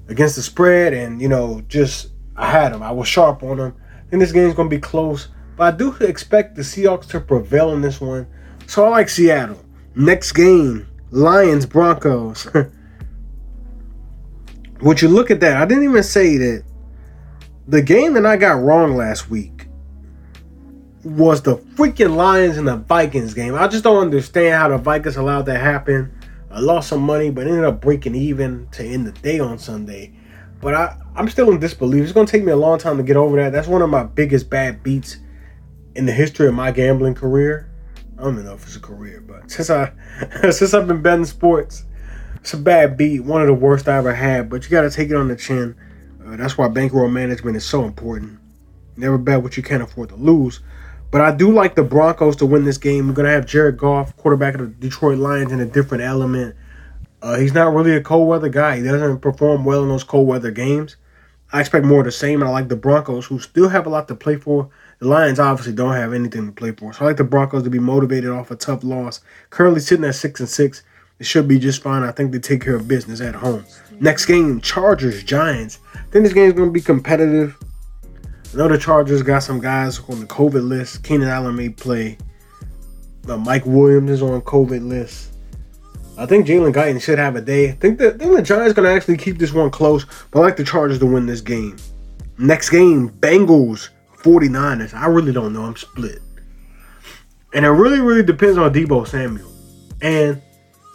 against 0.08 0.36
the 0.36 0.42
spread, 0.42 0.94
and 0.94 1.22
you 1.22 1.27
know 1.27 1.62
just 1.68 2.12
I 2.36 2.50
had 2.50 2.74
them. 2.74 2.82
I 2.82 2.92
was 2.92 3.08
sharp 3.08 3.44
on 3.44 3.58
them. 3.58 3.75
Think 4.10 4.22
this 4.22 4.32
game's 4.32 4.56
gonna 4.56 4.70
be 4.70 4.80
close, 4.80 5.27
but 5.58 5.74
I 5.74 5.77
do 5.77 5.94
expect 6.00 6.56
the 6.56 6.63
Seahawks 6.63 7.08
to 7.10 7.20
prevail 7.20 7.74
in 7.74 7.82
this 7.82 8.01
one. 8.01 8.25
So 8.66 8.86
I 8.86 8.89
like 8.89 9.10
Seattle. 9.10 9.63
Next 9.96 10.34
game, 10.34 10.87
Lions 11.12 11.66
Broncos. 11.66 12.48
Would 14.82 15.02
you 15.02 15.08
look 15.08 15.32
at 15.32 15.40
that? 15.40 15.58
I 15.58 15.66
didn't 15.66 15.86
even 15.86 16.04
say 16.04 16.38
that 16.38 16.64
the 17.68 17.82
game 17.82 18.14
that 18.14 18.26
I 18.26 18.38
got 18.38 18.62
wrong 18.62 18.96
last 18.96 19.30
week 19.30 19.68
was 21.04 21.42
the 21.42 21.56
freaking 21.56 22.16
Lions 22.16 22.58
and 22.58 22.68
the 22.68 22.76
Vikings 22.76 23.34
game. 23.34 23.56
I 23.56 23.68
just 23.68 23.84
don't 23.84 24.02
understand 24.02 24.56
how 24.56 24.70
the 24.70 24.78
Vikings 24.78 25.16
allowed 25.16 25.44
that 25.44 25.62
happen. 25.62 26.12
I 26.52 26.60
lost 26.60 26.90
some 26.90 27.02
money, 27.02 27.30
but 27.30 27.48
ended 27.48 27.64
up 27.64 27.82
breaking 27.82 28.16
even 28.16 28.68
to 28.72 28.84
end 28.84 29.08
the 29.08 29.12
day 29.14 29.40
on 29.40 29.58
Sunday. 29.58 30.14
But 30.62 30.74
I, 30.74 30.98
I'm 31.16 31.30
still 31.30 31.52
in 31.52 31.60
disbelief. 31.60 32.04
It's 32.04 32.12
gonna 32.12 32.28
take 32.28 32.44
me 32.44 32.52
a 32.52 32.58
long 32.58 32.80
time 32.80 32.98
to 32.98 33.04
get 33.04 33.16
over 33.16 33.38
that. 33.38 33.52
That's 33.52 33.68
one 33.68 33.82
of 33.82 33.90
my 33.90 34.04
biggest 34.04 34.50
bad 34.50 34.84
beats 34.84 35.18
in 35.96 36.06
the 36.06 36.12
history 36.12 36.48
of 36.48 36.54
my 36.54 36.72
gambling 36.72 37.16
career. 37.16 37.70
I 38.17 38.24
don't 38.24 38.33
even 38.33 38.45
know 38.45 38.55
if 38.55 38.63
it's 38.63 38.75
a 38.75 38.79
career, 38.79 39.21
but 39.21 39.51
since 39.51 39.69
I 39.69 39.91
since 40.51 40.74
I've 40.74 40.88
been 40.88 41.01
betting 41.01 41.25
sports, 41.25 41.83
it's 42.41 42.53
a 42.53 42.57
bad 42.57 42.97
beat. 42.97 43.21
One 43.21 43.41
of 43.41 43.47
the 43.47 43.53
worst 43.53 43.88
I 43.88 43.97
ever 43.97 44.13
had. 44.13 44.50
But 44.50 44.63
you 44.63 44.69
gotta 44.69 44.89
take 44.89 45.09
it 45.09 45.15
on 45.15 45.27
the 45.27 45.36
chin. 45.36 45.75
Uh, 46.25 46.36
that's 46.36 46.57
why 46.57 46.67
bankroll 46.67 47.09
management 47.09 47.57
is 47.57 47.65
so 47.65 47.86
important. 47.86 48.39
Never 48.95 49.17
bet 49.17 49.43
what 49.43 49.55
you 49.55 49.63
can't 49.63 49.83
afford 49.83 50.09
to 50.09 50.15
lose. 50.15 50.62
But 51.12 51.21
I 51.21 51.33
do 51.33 51.51
like 51.51 51.75
the 51.75 51.83
Broncos 51.83 52.36
to 52.38 52.45
win 52.45 52.65
this 52.65 52.77
game. 52.77 53.07
We're 53.07 53.13
gonna 53.13 53.29
have 53.29 53.45
Jared 53.45 53.77
Goff, 53.77 54.15
quarterback 54.17 54.55
of 54.55 54.62
the 54.62 54.67
Detroit 54.67 55.19
Lions, 55.19 55.51
in 55.51 55.59
a 55.59 55.65
different 55.65 56.03
element. 56.03 56.55
Uh, 57.21 57.38
he's 57.38 57.53
not 57.53 57.74
really 57.74 57.95
a 57.95 58.01
cold 58.01 58.27
weather 58.27 58.50
guy. 58.50 58.77
He 58.77 58.83
doesn't 58.83 59.19
perform 59.19 59.63
well 59.63 59.83
in 59.83 59.89
those 59.89 60.03
cold 60.03 60.27
weather 60.27 60.51
games. 60.51 60.95
I 61.53 61.62
expect 61.62 61.86
more 61.86 62.00
of 62.00 62.05
the 62.05 62.12
same. 62.12 62.41
And 62.41 62.50
I 62.50 62.51
like 62.51 62.67
the 62.67 62.75
Broncos, 62.75 63.25
who 63.25 63.39
still 63.39 63.69
have 63.69 63.86
a 63.86 63.89
lot 63.89 64.07
to 64.07 64.15
play 64.15 64.36
for. 64.38 64.69
The 65.00 65.08
Lions 65.08 65.39
obviously 65.39 65.74
don't 65.74 65.94
have 65.94 66.13
anything 66.13 66.48
to 66.48 66.51
play 66.51 66.72
for. 66.72 66.92
So 66.92 67.06
I 67.06 67.10
like 67.10 67.18
the 67.18 67.24
Broncos 67.24 67.63
to 67.63 67.70
be 67.70 67.80
motivated 67.80 68.32
off 68.32 68.50
a 68.50 68.56
tough 68.56 68.84
loss. 68.84 69.22
Currently 69.51 69.80
sitting 69.80 70.06
at 70.06 70.16
six 70.16 70.39
and 70.39 70.50
six. 70.50 70.84
It 71.20 71.25
should 71.25 71.48
be 71.48 71.58
just 71.60 71.82
fine. 71.82 72.04
I 72.04 72.12
think 72.12 72.32
they 72.32 72.39
take 72.39 72.62
care 72.62 72.75
of 72.75 72.88
business 72.88 73.22
at 73.22 73.36
home. 73.36 73.66
Next 74.00 74.25
game, 74.25 74.62
Chargers, 74.62 75.24
Giants. 75.24 75.80
I 75.94 76.00
think 76.12 76.24
this 76.24 76.34
game 76.34 76.48
is 76.48 76.54
going 76.54 76.70
to 76.70 76.74
be 76.74 76.82
competitive. 76.82 77.58
I 78.54 78.58
know 78.58 78.68
the 78.68 78.77
Chargers 78.77 79.24
got 79.24 79.39
some 79.39 79.60
guys 79.60 80.00
on 80.10 80.20
the 80.20 80.27
COVID 80.27 80.68
list. 80.68 81.04
Keenan 81.04 81.27
Allen 81.27 81.56
may 81.56 81.70
play. 81.70 82.18
Mike 83.27 83.66
Williams 83.66 84.12
is 84.12 84.22
on 84.22 84.42
COVID 84.42 84.88
list. 84.88 85.34
I 86.18 86.25
think 86.25 86.48
Jalen 86.48 86.74
Guyton 86.74 87.01
should 87.01 87.20
have 87.20 87.36
a 87.36 87.42
day. 87.42 87.70
I 87.70 87.74
think, 87.74 88.00
think 88.00 88.20
the 88.20 88.42
Giants 88.42 88.74
going 88.74 88.88
to 88.88 88.92
actually 88.92 89.18
keep 89.18 89.38
this 89.38 89.54
one 89.54 89.70
close, 89.70 90.06
but 90.32 90.39
I 90.39 90.44
like 90.44 90.56
the 90.56 90.63
Chargers 90.63 91.00
to 91.00 91.06
win 91.06 91.25
this 91.25 91.42
game. 91.42 91.77
Next 92.38 92.70
game, 92.70 93.10
Bengals, 93.10 93.89
49ers. 94.21 94.93
I 94.93 95.07
really 95.07 95.31
don't 95.31 95.53
know. 95.53 95.63
I'm 95.63 95.75
split. 95.75 96.21
And 97.53 97.65
it 97.65 97.69
really, 97.69 98.00
really 98.00 98.24
depends 98.24 98.57
on 98.57 98.74
Deebo 98.74 99.07
Samuel. 99.07 99.51
And 100.01 100.41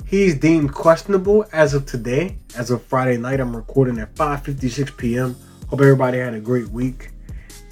he's 0.07 0.35
deemed 0.35 0.75
questionable 0.75 1.47
as 1.53 1.75
of 1.75 1.87
today. 1.87 2.39
As 2.57 2.71
of 2.71 2.83
Friday 2.83 3.17
night, 3.17 3.41
I'm 3.41 3.57
recording 3.57 3.99
at 3.99 4.15
5.56 4.15 4.97
p.m. 4.97 5.37
Hope 5.69 5.81
everybody 5.81 6.19
had 6.19 6.35
a 6.35 6.41
great 6.41 6.69
week. 6.69 7.11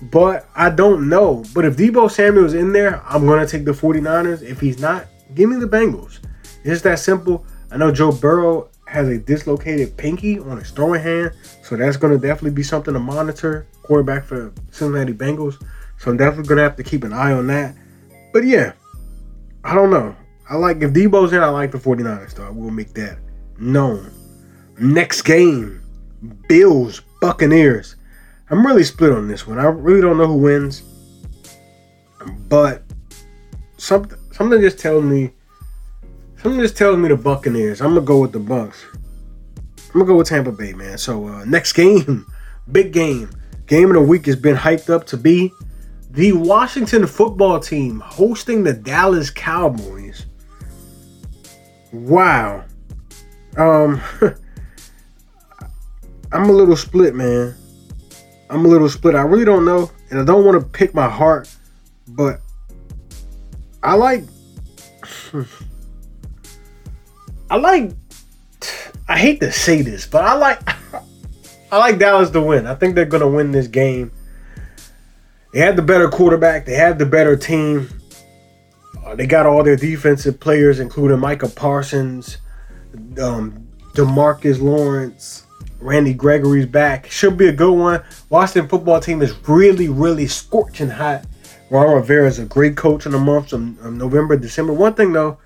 But 0.02 0.49
I 0.54 0.71
don't 0.71 1.09
know. 1.09 1.45
But 1.54 1.66
if 1.66 1.76
Deebo 1.76 2.11
Samuel's 2.11 2.54
in 2.54 2.73
there, 2.73 3.02
I'm 3.07 3.26
to 3.26 3.47
take 3.47 3.66
the 3.66 3.73
49ers. 3.73 4.42
If 4.42 4.61
he's 4.61 4.78
not, 4.78 5.07
give 5.35 5.50
me 5.50 5.57
the 5.57 5.69
Bengals. 5.69 6.21
It's 6.64 6.80
that 6.83 6.99
simple. 6.99 7.45
I 7.71 7.76
know 7.76 7.92
Joe 7.92 8.11
Burrow 8.11 8.70
has 8.91 9.09
a 9.09 9.19
dislocated 9.19 9.97
pinky 9.97 10.41
on 10.41 10.59
his 10.59 10.73
throwing 10.73 11.01
hand, 11.01 11.33
so 11.63 11.77
that's 11.77 11.97
going 11.97 12.13
to 12.13 12.19
definitely 12.19 12.51
be 12.51 12.65
something 12.65 12.93
to 12.93 13.01
monitor. 13.01 13.67
Quarterback 13.85 14.25
for 14.25 14.53
Cincinnati 14.73 15.13
Bengals, 15.13 15.63
so 15.97 16.11
I'm 16.11 16.17
definitely 16.17 16.49
going 16.49 16.57
to 16.57 16.65
have 16.65 16.77
to 16.77 16.83
keep 16.83 17.05
an 17.05 17.13
eye 17.13 17.33
on 17.33 17.47
that. 17.47 17.77
But 18.33 18.45
yeah, 18.45 18.73
I 19.63 19.75
don't 19.75 19.91
know. 19.91 20.17
I 20.49 20.57
like 20.57 20.83
if 20.83 20.93
Deebo's 20.93 21.33
in, 21.33 21.41
I 21.41 21.49
like 21.49 21.71
the 21.71 21.79
49ers, 21.79 22.35
though. 22.35 22.47
I 22.47 22.51
will 22.51 22.73
make 22.73 22.93
that 22.95 23.19
known. 23.59 24.13
Next 24.79 25.23
game, 25.23 25.81
Bills, 26.49 27.01
Buccaneers. 27.21 27.95
I'm 28.51 28.67
really 28.67 28.83
split 28.83 29.13
on 29.13 29.29
this 29.29 29.47
one. 29.47 29.61
I 29.61 29.65
really 29.67 30.01
don't 30.01 30.19
know 30.19 30.27
who 30.27 30.39
wins. 30.39 30.83
But 32.49 32.83
something 33.77 34.19
something 34.33 34.61
just 34.61 34.79
tells 34.79 35.05
me 35.05 35.31
something 36.43 36.61
just 36.61 36.77
tells 36.77 36.99
me 36.99 37.09
the 37.09 37.17
Buccaneers. 37.17 37.81
I'm 37.81 37.95
gonna 37.95 38.01
go 38.07 38.21
with 38.21 38.33
the 38.33 38.39
Bucks. 38.39 38.85
I'm 38.97 39.93
gonna 39.93 40.05
go 40.05 40.17
with 40.17 40.29
Tampa 40.29 40.53
Bay, 40.53 40.73
man. 40.73 40.99
So 40.99 41.27
uh, 41.27 41.45
next 41.45 41.73
game, 41.73 42.27
big 42.71 42.93
game. 42.93 43.31
Game 43.67 43.89
of 43.89 43.95
the 43.95 44.01
week 44.01 44.27
has 44.27 44.37
been 44.37 44.57
hyped 44.57 44.91
up 44.91 45.07
to 45.07 45.17
be 45.17 45.53
the 46.11 46.33
Washington 46.33 47.07
football 47.07 47.61
team 47.61 48.01
hosting 48.01 48.65
the 48.65 48.73
Dallas 48.73 49.31
Cowboys. 49.31 50.27
Wow. 51.93 52.65
Um 53.57 54.01
I'm 56.33 56.49
a 56.49 56.53
little 56.53 56.77
split, 56.77 57.15
man. 57.15 57.57
I'm 58.49 58.65
a 58.65 58.69
little 58.69 58.89
split. 58.89 59.15
I 59.15 59.23
really 59.23 59.45
don't 59.45 59.65
know, 59.65 59.91
and 60.11 60.21
I 60.21 60.25
don't 60.25 60.45
want 60.45 60.61
to 60.61 60.67
pick 60.67 60.95
my 60.95 61.09
heart, 61.09 61.49
but 62.09 62.41
I 63.83 63.95
like. 63.95 64.25
I 67.50 67.57
like. 67.57 67.90
I 69.09 69.19
hate 69.19 69.40
to 69.40 69.50
say 69.50 69.83
this, 69.83 70.07
but 70.07 70.25
I 70.25 70.35
like. 70.35 70.61
I 71.73 71.78
like 71.78 71.99
Dallas 71.99 72.30
to 72.30 72.40
win. 72.40 72.66
I 72.66 72.75
think 72.76 72.95
they're 72.95 73.04
gonna 73.04 73.28
win 73.28 73.50
this 73.50 73.66
game. 73.66 74.12
They 75.52 75.61
have 75.61 75.75
the 75.75 75.83
better 75.83 76.09
quarterback. 76.09 76.64
They 76.64 76.75
have 76.75 76.99
the 76.99 77.07
better 77.07 77.37
team. 77.37 77.88
Uh, 79.04 79.16
they 79.16 79.26
got 79.26 79.47
all 79.47 79.64
their 79.64 79.76
defensive 79.76 80.38
players, 80.38 80.78
including 80.78 81.19
Micah 81.19 81.49
Parsons, 81.49 82.38
um, 83.21 83.66
Demarcus 83.95 84.61
Lawrence, 84.61 85.45
Randy 85.80 86.14
Gregory's 86.14 86.66
back. 86.66 87.11
Should 87.11 87.37
be 87.37 87.49
a 87.49 87.52
good 87.52 87.73
one. 87.73 88.02
Washington 88.28 88.69
football 88.69 89.00
team 89.00 89.23
is 89.23 89.35
really, 89.49 89.88
really 89.88 90.28
scorching 90.28 90.90
hot. 90.90 91.25
Ron 91.71 91.95
Rivera 91.95 92.28
is 92.28 92.38
a 92.38 92.45
great 92.45 92.76
coach 92.76 93.07
in 93.07 93.12
the 93.12 93.19
months 93.19 93.52
of 93.52 93.61
November, 93.92 94.37
December. 94.37 94.73
One 94.73 94.95
thing 94.95 95.12
though, 95.12 95.38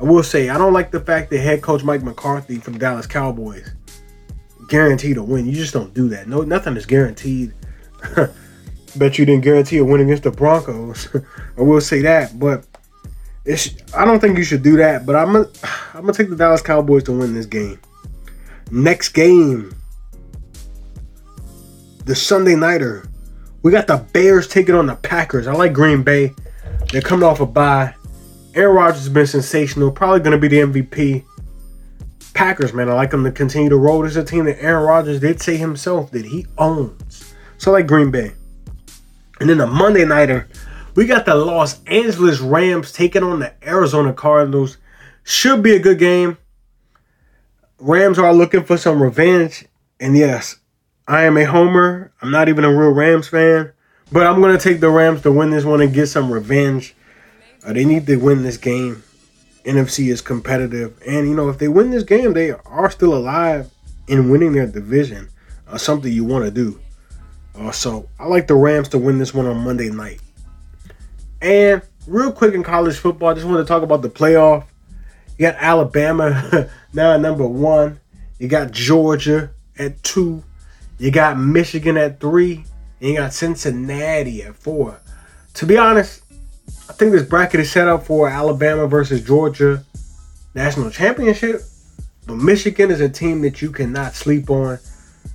I 0.00 0.04
will 0.04 0.22
say 0.22 0.48
I 0.48 0.56
don't 0.56 0.72
like 0.72 0.90
the 0.90 1.00
fact 1.00 1.30
that 1.30 1.38
head 1.38 1.62
coach 1.62 1.84
Mike 1.84 2.02
McCarthy 2.02 2.56
from 2.56 2.74
the 2.74 2.78
Dallas 2.78 3.06
Cowboys 3.06 3.70
guaranteed 4.68 5.18
a 5.18 5.22
win. 5.22 5.46
You 5.46 5.52
just 5.52 5.74
don't 5.74 5.92
do 5.92 6.08
that. 6.08 6.28
No, 6.28 6.42
nothing 6.42 6.76
is 6.76 6.86
guaranteed. 6.86 7.52
Bet 8.96 9.18
you 9.18 9.26
didn't 9.26 9.44
guarantee 9.44 9.76
a 9.78 9.84
win 9.84 10.00
against 10.00 10.22
the 10.22 10.30
Broncos. 10.30 11.08
I 11.58 11.62
will 11.62 11.80
say 11.80 12.00
that, 12.02 12.38
but 12.38 12.64
it's 13.44 13.70
I 13.94 14.04
don't 14.04 14.20
think 14.20 14.38
you 14.38 14.44
should 14.44 14.62
do 14.62 14.76
that. 14.78 15.04
But 15.04 15.16
I'm 15.16 15.32
gonna 15.32 15.48
I'm 15.94 16.02
gonna 16.02 16.14
take 16.14 16.30
the 16.30 16.36
Dallas 16.36 16.62
Cowboys 16.62 17.04
to 17.04 17.12
win 17.12 17.34
this 17.34 17.46
game. 17.46 17.78
Next 18.70 19.10
game, 19.10 19.74
the 22.06 22.14
Sunday 22.14 22.54
nighter. 22.54 23.04
We 23.62 23.70
got 23.70 23.86
the 23.86 23.98
Bears 23.98 24.48
taking 24.48 24.74
on 24.74 24.86
the 24.86 24.94
Packers. 24.96 25.46
I 25.46 25.52
like 25.52 25.74
Green 25.74 26.02
Bay. 26.02 26.32
They're 26.90 27.02
coming 27.02 27.28
off 27.28 27.40
a 27.40 27.46
bye. 27.46 27.94
Aaron 28.54 28.74
Rodgers 28.74 29.00
has 29.00 29.08
been 29.08 29.26
sensational. 29.26 29.92
Probably 29.92 30.20
going 30.20 30.32
to 30.32 30.38
be 30.38 30.48
the 30.48 30.60
MVP. 30.60 31.24
Packers, 32.34 32.72
man, 32.72 32.88
I 32.88 32.94
like 32.94 33.10
them 33.10 33.24
to 33.24 33.30
continue 33.30 33.68
to 33.68 33.76
roll. 33.76 34.02
This 34.02 34.12
is 34.12 34.16
a 34.16 34.24
team 34.24 34.44
that 34.46 34.62
Aaron 34.62 34.84
Rodgers 34.84 35.20
did 35.20 35.40
say 35.40 35.56
himself 35.56 36.10
that 36.12 36.24
he 36.24 36.46
owns. 36.58 37.34
So 37.58 37.70
I 37.70 37.78
like 37.78 37.86
Green 37.86 38.10
Bay. 38.10 38.32
And 39.40 39.48
then 39.48 39.58
the 39.58 39.66
Monday 39.66 40.04
nighter, 40.04 40.48
we 40.94 41.06
got 41.06 41.26
the 41.26 41.34
Los 41.34 41.82
Angeles 41.84 42.40
Rams 42.40 42.92
taking 42.92 43.22
on 43.22 43.40
the 43.40 43.52
Arizona 43.66 44.12
Cardinals. 44.12 44.78
should 45.22 45.62
be 45.62 45.76
a 45.76 45.78
good 45.78 45.98
game. 45.98 46.36
Rams 47.78 48.18
are 48.18 48.34
looking 48.34 48.64
for 48.64 48.76
some 48.76 49.02
revenge. 49.02 49.64
And 50.00 50.16
yes, 50.16 50.56
I 51.06 51.24
am 51.24 51.36
a 51.36 51.44
homer. 51.44 52.12
I'm 52.20 52.30
not 52.30 52.48
even 52.48 52.64
a 52.64 52.74
real 52.74 52.90
Rams 52.90 53.28
fan. 53.28 53.72
But 54.12 54.26
I'm 54.26 54.40
going 54.40 54.56
to 54.56 54.62
take 54.62 54.80
the 54.80 54.90
Rams 54.90 55.22
to 55.22 55.32
win 55.32 55.50
this 55.50 55.64
one 55.64 55.80
and 55.80 55.94
get 55.94 56.06
some 56.06 56.32
revenge. 56.32 56.94
Uh, 57.64 57.72
they 57.72 57.84
need 57.84 58.06
to 58.06 58.16
win 58.16 58.42
this 58.42 58.56
game. 58.56 59.02
NFC 59.64 60.10
is 60.10 60.20
competitive. 60.20 60.98
And, 61.06 61.28
you 61.28 61.34
know, 61.34 61.48
if 61.48 61.58
they 61.58 61.68
win 61.68 61.90
this 61.90 62.02
game, 62.02 62.32
they 62.32 62.52
are 62.52 62.90
still 62.90 63.14
alive 63.14 63.70
in 64.08 64.30
winning 64.30 64.52
their 64.52 64.66
division. 64.66 65.28
Uh, 65.68 65.78
something 65.78 66.12
you 66.12 66.24
want 66.24 66.44
to 66.44 66.50
do. 66.50 66.80
Uh, 67.54 67.70
so 67.70 68.08
I 68.18 68.26
like 68.26 68.46
the 68.46 68.54
Rams 68.54 68.88
to 68.90 68.98
win 68.98 69.18
this 69.18 69.34
one 69.34 69.46
on 69.46 69.58
Monday 69.58 69.90
night. 69.90 70.20
And 71.42 71.82
real 72.06 72.32
quick 72.32 72.54
in 72.54 72.62
college 72.62 72.96
football, 72.96 73.28
I 73.28 73.34
just 73.34 73.46
want 73.46 73.58
to 73.58 73.64
talk 73.64 73.82
about 73.82 74.02
the 74.02 74.10
playoff. 74.10 74.64
You 75.38 75.46
got 75.46 75.56
Alabama 75.56 76.68
now 76.92 77.14
at 77.14 77.20
number 77.20 77.46
one. 77.46 78.00
You 78.38 78.48
got 78.48 78.70
Georgia 78.70 79.50
at 79.78 80.02
two. 80.02 80.42
You 80.98 81.10
got 81.10 81.38
Michigan 81.38 81.96
at 81.96 82.20
three. 82.20 82.64
And 83.00 83.10
you 83.10 83.16
got 83.16 83.32
Cincinnati 83.32 84.42
at 84.42 84.56
four. 84.56 85.00
To 85.54 85.66
be 85.66 85.76
honest, 85.76 86.22
I 86.90 86.92
think 86.92 87.12
this 87.12 87.22
bracket 87.22 87.60
is 87.60 87.70
set 87.70 87.86
up 87.86 88.04
for 88.04 88.28
Alabama 88.28 88.88
versus 88.88 89.24
Georgia 89.24 89.84
national 90.56 90.90
championship. 90.90 91.62
But 92.26 92.34
Michigan 92.38 92.90
is 92.90 93.00
a 93.00 93.08
team 93.08 93.42
that 93.42 93.62
you 93.62 93.70
cannot 93.70 94.14
sleep 94.14 94.50
on. 94.50 94.80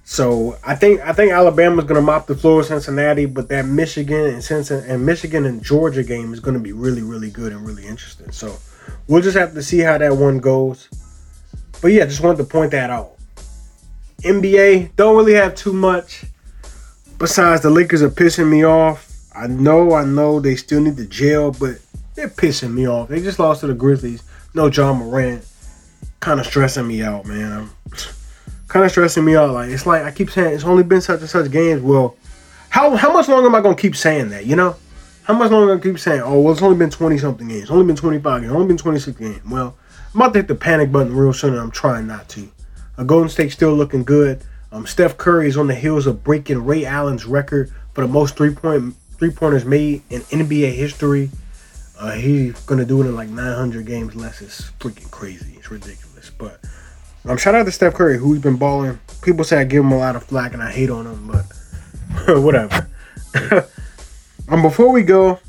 So 0.03 0.57
I 0.65 0.75
think 0.75 0.99
I 0.99 1.13
think 1.13 1.31
Alabama's 1.31 1.85
gonna 1.85 2.01
mop 2.01 2.27
the 2.27 2.35
floor 2.35 2.57
with 2.57 2.67
Cincinnati, 2.67 3.25
but 3.25 3.47
that 3.47 3.65
Michigan 3.65 4.25
and 4.25 4.43
Cincinnati 4.43 4.91
and 4.91 5.05
Michigan 5.05 5.45
and 5.45 5.63
Georgia 5.63 6.03
game 6.03 6.33
is 6.33 6.41
gonna 6.41 6.59
be 6.59 6.73
really, 6.73 7.03
really 7.03 7.31
good 7.31 7.53
and 7.53 7.65
really 7.65 7.85
interesting. 7.85 8.31
So 8.33 8.57
we'll 9.07 9.21
just 9.21 9.37
have 9.37 9.53
to 9.53 9.63
see 9.63 9.79
how 9.79 9.97
that 9.97 10.17
one 10.17 10.39
goes. 10.39 10.89
But 11.81 11.93
yeah, 11.93 12.05
just 12.05 12.19
wanted 12.19 12.39
to 12.39 12.43
point 12.43 12.71
that 12.71 12.89
out. 12.89 13.13
NBA 14.23 14.97
don't 14.97 15.15
really 15.15 15.35
have 15.35 15.55
too 15.55 15.71
much. 15.71 16.25
Besides, 17.17 17.61
the 17.61 17.69
Lakers 17.69 18.01
are 18.01 18.09
pissing 18.09 18.49
me 18.49 18.65
off. 18.65 19.04
I 19.35 19.47
know, 19.47 19.93
I 19.93 20.05
know 20.05 20.39
they 20.39 20.55
still 20.55 20.81
need 20.81 20.97
to 20.97 21.05
jail, 21.05 21.51
but 21.51 21.79
they're 22.15 22.29
pissing 22.29 22.73
me 22.73 22.87
off. 22.87 23.09
They 23.09 23.21
just 23.21 23.39
lost 23.39 23.61
to 23.61 23.67
the 23.67 23.73
Grizzlies. 23.73 24.23
No 24.53 24.67
Ja 24.67 24.93
Morant. 24.93 25.45
Kind 26.21 26.39
of 26.39 26.45
stressing 26.45 26.87
me 26.87 27.03
out, 27.03 27.25
man. 27.25 27.69
kind 28.67 28.85
of 28.85 28.91
stressing 28.91 29.25
me 29.25 29.35
out. 29.35 29.51
Like 29.51 29.69
it's 29.69 29.85
like 29.85 30.03
I 30.03 30.11
keep 30.11 30.29
saying 30.31 30.53
it's 30.53 30.63
only 30.63 30.83
been 30.83 31.01
such 31.01 31.19
and 31.19 31.29
such 31.29 31.51
games. 31.51 31.81
Well, 31.81 32.15
how 32.69 32.95
how 32.95 33.11
much 33.11 33.27
longer 33.27 33.47
am 33.47 33.55
I 33.55 33.61
gonna 33.61 33.75
keep 33.75 33.95
saying 33.95 34.29
that? 34.29 34.45
You 34.45 34.55
know, 34.55 34.75
how 35.23 35.33
much 35.33 35.51
longer 35.51 35.73
am 35.73 35.79
I 35.79 35.81
keep 35.81 35.99
saying? 35.99 36.21
Oh, 36.21 36.39
well, 36.39 36.53
it's 36.53 36.61
only 36.61 36.77
been 36.77 36.89
twenty 36.89 37.17
something 37.17 37.47
games. 37.47 37.63
It's 37.63 37.71
only 37.71 37.85
been 37.85 37.97
twenty 37.97 38.19
five 38.19 38.41
games. 38.41 38.51
It's 38.51 38.55
only 38.55 38.67
been 38.67 38.77
twenty 38.77 38.99
six 38.99 39.17
games. 39.17 39.41
Well, 39.45 39.75
I'm 40.13 40.21
about 40.21 40.33
to 40.33 40.39
hit 40.39 40.47
the 40.47 40.55
panic 40.55 40.91
button 40.91 41.15
real 41.15 41.33
soon, 41.33 41.53
and 41.53 41.61
I'm 41.61 41.71
trying 41.71 42.07
not 42.07 42.29
to. 42.29 42.49
A 42.97 43.03
Golden 43.03 43.27
State 43.29 43.51
still 43.51 43.73
looking 43.73 44.05
good. 44.05 44.41
Um, 44.71 44.87
Steph 44.87 45.17
Curry 45.17 45.49
is 45.49 45.57
on 45.57 45.67
the 45.67 45.75
heels 45.75 46.07
of 46.07 46.23
breaking 46.23 46.65
Ray 46.65 46.85
Allen's 46.85 47.25
record 47.25 47.71
for 47.93 48.01
the 48.01 48.07
most 48.07 48.37
three 48.37 48.53
point 48.53 48.95
three 49.17 49.31
pointers 49.31 49.65
made 49.65 50.01
in 50.09 50.21
NBA 50.21 50.73
history. 50.73 51.29
Uh, 51.99 52.11
he's 52.11 52.59
gonna 52.65 52.85
do 52.85 53.01
it 53.01 53.05
in 53.05 53.15
like 53.15 53.29
900 53.29 53.85
games 53.85 54.15
less. 54.15 54.41
It's 54.41 54.71
freaking 54.79 55.09
crazy. 55.11 55.55
It's 55.57 55.71
ridiculous. 55.71 56.29
But 56.29 56.59
um, 57.25 57.37
shout 57.37 57.55
out 57.55 57.65
to 57.65 57.71
Steph 57.71 57.93
Curry, 57.93 58.17
who's 58.17 58.39
been 58.39 58.57
balling. 58.57 58.99
People 59.21 59.43
say 59.43 59.57
I 59.57 59.63
give 59.63 59.83
him 59.83 59.91
a 59.91 59.97
lot 59.97 60.15
of 60.15 60.23
flack 60.23 60.53
and 60.53 60.61
I 60.61 60.71
hate 60.71 60.89
on 60.89 61.05
him, 61.05 61.27
but 61.27 61.45
whatever. 62.41 62.89
um, 64.49 64.61
before 64.61 64.91
we 64.91 65.03
go, 65.03 65.39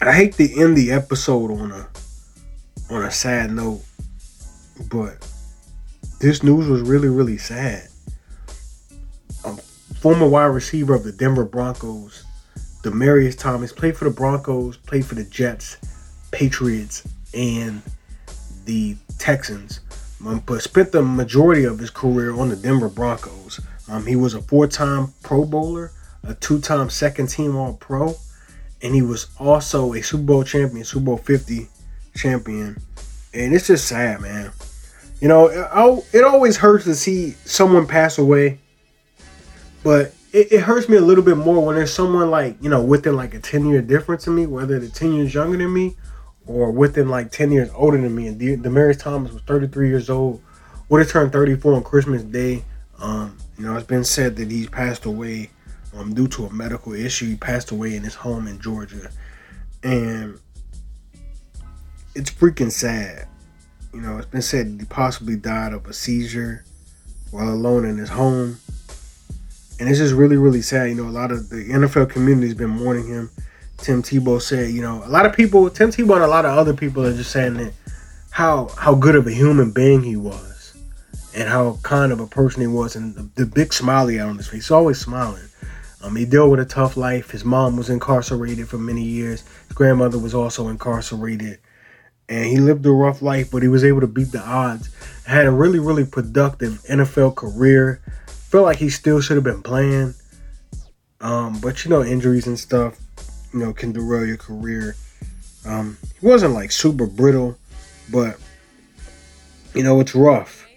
I 0.00 0.12
hate 0.12 0.34
to 0.34 0.60
end 0.60 0.76
the 0.76 0.92
episode 0.92 1.50
on 1.50 1.72
a 1.72 1.88
on 2.90 3.04
a 3.04 3.10
sad 3.10 3.50
note, 3.50 3.82
but 4.90 5.26
this 6.20 6.42
news 6.42 6.68
was 6.68 6.82
really, 6.82 7.08
really 7.08 7.38
sad. 7.38 7.88
Former 10.02 10.28
wide 10.28 10.46
receiver 10.46 10.94
of 10.94 11.04
the 11.04 11.12
Denver 11.12 11.44
Broncos, 11.44 12.24
Demaryius 12.82 13.38
Thomas, 13.38 13.72
played 13.72 13.96
for 13.96 14.04
the 14.04 14.10
Broncos, 14.10 14.76
played 14.76 15.06
for 15.06 15.14
the 15.14 15.22
Jets, 15.22 15.76
Patriots, 16.32 17.06
and 17.32 17.80
the 18.64 18.96
Texans, 19.20 19.78
um, 20.26 20.42
but 20.44 20.60
spent 20.60 20.90
the 20.90 21.02
majority 21.02 21.62
of 21.62 21.78
his 21.78 21.90
career 21.90 22.34
on 22.34 22.48
the 22.48 22.56
Denver 22.56 22.88
Broncos. 22.88 23.60
Um, 23.88 24.04
he 24.04 24.16
was 24.16 24.34
a 24.34 24.42
four-time 24.42 25.12
Pro 25.22 25.44
Bowler, 25.44 25.92
a 26.24 26.34
two-time 26.34 26.90
second-team 26.90 27.54
All-Pro, 27.54 28.16
and 28.82 28.96
he 28.96 29.02
was 29.02 29.28
also 29.38 29.92
a 29.92 30.02
Super 30.02 30.24
Bowl 30.24 30.42
champion, 30.42 30.84
Super 30.84 31.04
Bowl 31.04 31.16
50 31.18 31.68
champion. 32.16 32.76
And 33.32 33.54
it's 33.54 33.68
just 33.68 33.86
sad, 33.86 34.20
man. 34.20 34.50
You 35.20 35.28
know, 35.28 35.46
it 36.12 36.24
always 36.24 36.56
hurts 36.56 36.86
to 36.86 36.96
see 36.96 37.36
someone 37.44 37.86
pass 37.86 38.18
away, 38.18 38.58
but 39.82 40.14
it, 40.32 40.52
it, 40.52 40.60
hurts 40.60 40.88
me 40.88 40.96
a 40.96 41.00
little 41.00 41.24
bit 41.24 41.36
more 41.36 41.64
when 41.64 41.76
there's 41.76 41.92
someone 41.92 42.30
like, 42.30 42.56
you 42.62 42.70
know, 42.70 42.82
within 42.82 43.16
like 43.16 43.34
a 43.34 43.40
10 43.40 43.66
year 43.66 43.82
difference 43.82 44.26
in 44.26 44.34
me, 44.34 44.46
whether 44.46 44.78
they're 44.78 44.88
10 44.88 45.12
years 45.12 45.34
younger 45.34 45.58
than 45.58 45.72
me 45.72 45.96
or 46.46 46.70
within 46.70 47.08
like 47.08 47.30
10 47.30 47.52
years 47.52 47.70
older 47.74 48.00
than 48.00 48.14
me. 48.14 48.26
And 48.28 48.38
De- 48.38 48.56
Demaryius 48.56 48.98
Thomas 48.98 49.32
was 49.32 49.42
33 49.42 49.88
years 49.88 50.08
old, 50.08 50.42
would 50.88 51.00
have 51.00 51.10
turned 51.10 51.32
34 51.32 51.74
on 51.74 51.82
Christmas 51.82 52.22
Day. 52.22 52.64
Um, 52.98 53.36
you 53.58 53.64
know, 53.64 53.76
it's 53.76 53.86
been 53.86 54.04
said 54.04 54.36
that 54.36 54.50
he's 54.50 54.68
passed 54.68 55.04
away 55.04 55.50
um, 55.94 56.14
due 56.14 56.28
to 56.28 56.46
a 56.46 56.52
medical 56.52 56.92
issue. 56.92 57.26
He 57.26 57.36
passed 57.36 57.70
away 57.70 57.94
in 57.94 58.02
his 58.02 58.14
home 58.14 58.46
in 58.46 58.60
Georgia. 58.60 59.10
And 59.82 60.38
it's 62.14 62.30
freaking 62.30 62.70
sad. 62.70 63.28
You 63.92 64.00
know, 64.00 64.16
it's 64.16 64.26
been 64.26 64.42
said 64.42 64.78
he 64.80 64.86
possibly 64.86 65.36
died 65.36 65.72
of 65.72 65.86
a 65.86 65.92
seizure 65.92 66.64
while 67.30 67.48
alone 67.48 67.84
in 67.84 67.98
his 67.98 68.10
home. 68.10 68.58
And 69.78 69.88
it's 69.88 69.98
just 69.98 70.14
really, 70.14 70.36
really 70.36 70.62
sad. 70.62 70.88
You 70.88 70.94
know, 70.94 71.08
a 71.08 71.10
lot 71.10 71.32
of 71.32 71.48
the 71.48 71.56
NFL 71.56 72.10
community 72.10 72.48
has 72.48 72.56
been 72.56 72.70
mourning 72.70 73.08
him. 73.08 73.30
Tim 73.78 74.02
Tebow 74.02 74.40
said, 74.40 74.70
you 74.70 74.80
know, 74.80 75.02
a 75.04 75.08
lot 75.08 75.26
of 75.26 75.32
people, 75.32 75.68
Tim 75.68 75.90
Tebow 75.90 76.14
and 76.14 76.24
a 76.24 76.28
lot 76.28 76.44
of 76.44 76.56
other 76.56 76.74
people 76.74 77.04
are 77.04 77.12
just 77.12 77.32
saying 77.32 77.54
that 77.54 77.72
how 78.30 78.68
how 78.78 78.94
good 78.94 79.16
of 79.16 79.26
a 79.26 79.32
human 79.32 79.72
being 79.72 80.02
he 80.02 80.16
was 80.16 80.76
and 81.34 81.48
how 81.48 81.78
kind 81.82 82.12
of 82.12 82.20
a 82.20 82.26
person 82.26 82.60
he 82.60 82.66
was 82.66 82.96
and 82.96 83.14
the, 83.14 83.28
the 83.34 83.46
big 83.46 83.72
smile 83.72 84.06
he 84.06 84.16
had 84.16 84.28
on 84.28 84.36
his 84.36 84.46
face. 84.46 84.54
He's 84.54 84.70
always 84.70 85.00
smiling. 85.00 85.42
Um, 86.02 86.16
he 86.16 86.24
dealt 86.24 86.50
with 86.50 86.60
a 86.60 86.64
tough 86.64 86.96
life. 86.96 87.30
His 87.30 87.44
mom 87.44 87.76
was 87.76 87.90
incarcerated 87.90 88.68
for 88.68 88.78
many 88.78 89.02
years. 89.02 89.42
His 89.68 89.76
grandmother 89.76 90.18
was 90.18 90.34
also 90.34 90.68
incarcerated 90.68 91.58
and 92.28 92.46
he 92.46 92.58
lived 92.58 92.86
a 92.86 92.90
rough 92.90 93.20
life, 93.20 93.50
but 93.50 93.62
he 93.62 93.68
was 93.68 93.84
able 93.84 94.00
to 94.00 94.06
beat 94.06 94.32
the 94.32 94.40
odds. 94.40 94.88
Had 95.26 95.46
a 95.46 95.50
really, 95.50 95.78
really 95.78 96.06
productive 96.06 96.82
NFL 96.88 97.36
career. 97.36 98.00
Felt 98.52 98.66
like 98.66 98.76
he 98.76 98.90
still 98.90 99.22
should 99.22 99.38
have 99.38 99.44
been 99.44 99.62
playing. 99.62 100.14
Um, 101.22 101.58
but 101.62 101.86
you 101.86 101.90
know, 101.90 102.04
injuries 102.04 102.46
and 102.46 102.58
stuff, 102.58 103.00
you 103.50 103.58
know, 103.58 103.72
can 103.72 103.92
derail 103.92 104.26
your 104.26 104.36
career. 104.36 104.94
Um, 105.64 105.96
he 106.20 106.26
wasn't 106.26 106.52
like 106.52 106.70
super 106.70 107.06
brittle, 107.06 107.56
but 108.10 108.38
you 109.72 109.82
know, 109.82 110.00
it's 110.00 110.14
rough. 110.14 110.68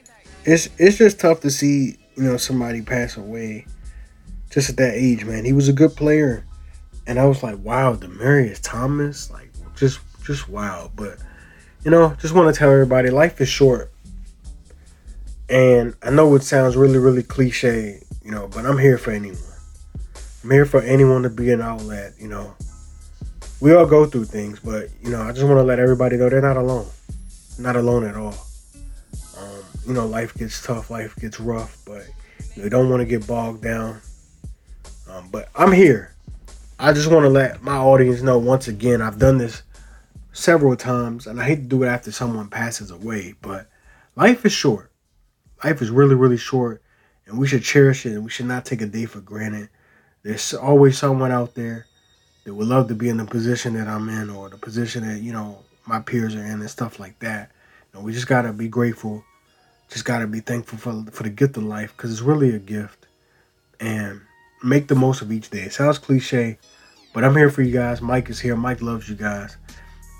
It's 0.45 0.69
it's 0.77 0.97
just 0.97 1.19
tough 1.19 1.41
to 1.41 1.51
see, 1.51 1.97
you 2.15 2.23
know, 2.23 2.37
somebody 2.37 2.81
pass 2.81 3.17
away 3.17 3.65
just 4.51 4.69
at 4.69 4.77
that 4.77 4.93
age, 4.93 5.25
man. 5.25 5.43
He 5.43 5.51
was 5.51 5.67
a 5.67 5.73
good 5.73 5.97
player. 5.97 6.45
And 7.07 7.19
I 7.19 7.25
was 7.25 7.43
like, 7.43 7.57
wow, 7.57 7.93
Demaryius 7.93 8.61
Thomas, 8.63 9.29
like 9.31 9.49
just 9.75 9.99
just 10.23 10.47
wow. 10.47 10.91
But 10.95 11.17
you 11.83 11.91
know, 11.91 12.15
just 12.21 12.33
want 12.33 12.55
to 12.55 12.57
tell 12.57 12.71
everybody 12.71 13.09
life 13.09 13.41
is 13.41 13.49
short. 13.49 13.91
And 15.49 15.95
I 16.01 16.09
know 16.09 16.33
it 16.35 16.43
sounds 16.43 16.75
really, 16.75 16.97
really 16.97 17.23
cliche, 17.23 18.01
you 18.23 18.31
know, 18.31 18.47
but 18.47 18.65
I'm 18.65 18.77
here 18.77 18.97
for 18.97 19.11
anyone. 19.11 19.37
I'm 20.43 20.51
here 20.51 20.65
for 20.65 20.81
anyone 20.81 21.23
to 21.23 21.29
be 21.29 21.51
an 21.51 21.61
outlet, 21.61 22.13
you 22.19 22.27
know. 22.27 22.55
We 23.61 23.73
all 23.73 23.85
go 23.85 24.05
through 24.05 24.25
things, 24.25 24.59
but, 24.59 24.89
you 25.01 25.11
know, 25.11 25.21
I 25.21 25.31
just 25.31 25.43
want 25.43 25.57
to 25.57 25.63
let 25.63 25.79
everybody 25.79 26.17
know 26.17 26.29
they're 26.29 26.41
not 26.41 26.57
alone. 26.57 26.87
Not 27.59 27.75
alone 27.75 28.05
at 28.05 28.15
all. 28.15 28.35
Um, 29.37 29.63
you 29.87 29.93
know, 29.93 30.05
life 30.05 30.33
gets 30.33 30.61
tough, 30.63 30.89
life 30.89 31.15
gets 31.17 31.39
rough, 31.39 31.77
but 31.85 32.03
you 32.55 32.69
don't 32.69 32.89
want 32.89 33.01
to 33.01 33.05
get 33.05 33.27
bogged 33.27 33.63
down. 33.63 34.01
Um, 35.09 35.29
but 35.31 35.49
I'm 35.55 35.71
here. 35.71 36.15
I 36.79 36.91
just 36.91 37.09
want 37.09 37.23
to 37.23 37.29
let 37.29 37.61
my 37.61 37.77
audience 37.77 38.21
know 38.21 38.37
once 38.37 38.67
again, 38.67 39.01
I've 39.01 39.19
done 39.19 39.37
this 39.37 39.63
several 40.33 40.75
times, 40.75 41.27
and 41.27 41.39
I 41.39 41.45
hate 41.45 41.55
to 41.55 41.61
do 41.61 41.83
it 41.83 41.87
after 41.87 42.11
someone 42.11 42.49
passes 42.49 42.91
away, 42.91 43.35
but 43.41 43.67
life 44.15 44.45
is 44.45 44.51
short. 44.51 44.91
Life 45.63 45.81
is 45.81 45.89
really, 45.89 46.15
really 46.15 46.37
short, 46.37 46.81
and 47.25 47.37
we 47.37 47.47
should 47.47 47.63
cherish 47.63 48.05
it, 48.05 48.13
and 48.13 48.23
we 48.23 48.29
should 48.29 48.45
not 48.45 48.65
take 48.65 48.81
a 48.81 48.85
day 48.85 49.05
for 49.05 49.21
granted. 49.21 49.69
There's 50.23 50.53
always 50.53 50.97
someone 50.97 51.31
out 51.31 51.55
there 51.55 51.85
that 52.43 52.53
would 52.53 52.67
love 52.67 52.87
to 52.89 52.95
be 52.95 53.09
in 53.09 53.17
the 53.17 53.25
position 53.25 53.73
that 53.75 53.87
I'm 53.87 54.09
in, 54.09 54.29
or 54.29 54.49
the 54.49 54.57
position 54.57 55.07
that 55.07 55.21
you 55.21 55.31
know 55.31 55.59
my 55.85 55.99
peers 55.99 56.35
are 56.35 56.45
in, 56.45 56.61
and 56.61 56.69
stuff 56.69 56.99
like 56.99 57.19
that. 57.19 57.51
Know, 57.93 58.01
we 58.01 58.11
just 58.11 58.27
gotta 58.27 58.51
be 58.51 58.67
grateful. 58.67 59.23
Just 59.89 60.05
gotta 60.05 60.27
be 60.27 60.39
thankful 60.39 60.77
for 60.77 61.05
for 61.11 61.23
the 61.23 61.29
gift 61.29 61.57
of 61.57 61.63
life, 61.63 61.93
because 61.95 62.11
it's 62.11 62.21
really 62.21 62.53
a 62.53 62.59
gift, 62.59 63.07
and 63.79 64.21
make 64.63 64.87
the 64.87 64.95
most 64.95 65.21
of 65.21 65.31
each 65.31 65.49
day. 65.49 65.61
It 65.61 65.73
sounds 65.73 65.99
cliche, 65.99 66.57
but 67.13 67.23
I'm 67.23 67.35
here 67.35 67.49
for 67.49 67.61
you 67.61 67.71
guys. 67.71 68.01
Mike 68.01 68.29
is 68.29 68.39
here. 68.39 68.55
Mike 68.55 68.81
loves 68.81 69.07
you 69.07 69.15
guys. 69.15 69.57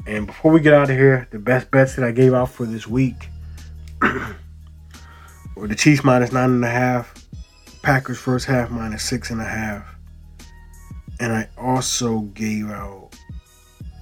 And 0.07 0.27
before 0.27 0.51
we 0.51 0.59
get 0.59 0.73
out 0.73 0.89
of 0.89 0.95
here, 0.95 1.27
the 1.31 1.39
best 1.39 1.71
bets 1.71 1.95
that 1.95 2.05
I 2.05 2.11
gave 2.11 2.33
out 2.33 2.49
for 2.49 2.65
this 2.65 2.85
week 2.85 3.29
were 5.55 5.67
the 5.67 5.75
Chiefs 5.75 6.03
minus 6.03 6.31
nine 6.31 6.49
and 6.49 6.65
a 6.65 6.69
half, 6.69 7.13
Packers 7.81 8.17
first 8.17 8.45
half 8.45 8.69
minus 8.69 9.03
six 9.03 9.29
and 9.29 9.41
a 9.41 9.45
half. 9.45 9.95
And 11.19 11.31
I 11.31 11.47
also 11.57 12.21
gave 12.33 12.69
out 12.69 13.15